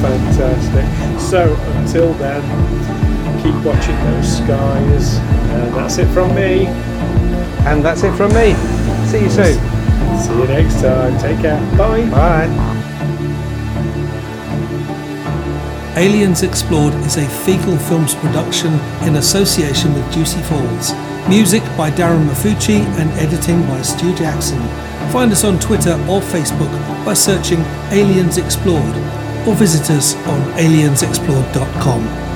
Fantastic. 0.00 1.20
So 1.20 1.54
until 1.76 2.14
then, 2.14 2.42
keep 3.42 3.54
watching 3.64 3.96
those 3.96 4.38
skies. 4.38 5.18
And 5.18 5.74
that's 5.74 5.98
it 5.98 6.06
from 6.14 6.34
me. 6.34 6.66
And 7.66 7.84
that's 7.84 8.02
it 8.02 8.14
from 8.16 8.32
me. 8.34 8.54
See 9.06 9.22
you 9.24 9.30
soon. 9.30 9.58
See 10.18 10.32
you 10.32 10.46
next 10.46 10.80
time. 10.80 11.18
Take 11.18 11.40
care. 11.40 11.60
Bye. 11.76 12.08
Bye. 12.10 12.74
Aliens 15.98 16.44
Explored 16.44 16.94
is 17.06 17.16
a 17.16 17.26
Feegle 17.44 17.76
Films 17.88 18.14
production 18.14 18.72
in 19.02 19.16
association 19.16 19.92
with 19.94 20.12
Juicy 20.12 20.40
Falls. 20.42 20.92
Music 21.28 21.60
by 21.76 21.90
Darren 21.90 22.24
Maffucci 22.24 22.78
and 23.00 23.10
editing 23.18 23.60
by 23.62 23.82
Stu 23.82 24.14
Jackson. 24.14 24.60
Find 25.10 25.32
us 25.32 25.42
on 25.42 25.58
Twitter 25.58 25.94
or 26.08 26.20
Facebook 26.20 26.70
by 27.04 27.14
searching 27.14 27.58
Aliens 27.90 28.38
Explored 28.38 28.96
or 29.44 29.56
visit 29.56 29.90
us 29.90 30.14
on 30.28 30.40
aliensexplored.com. 30.52 32.27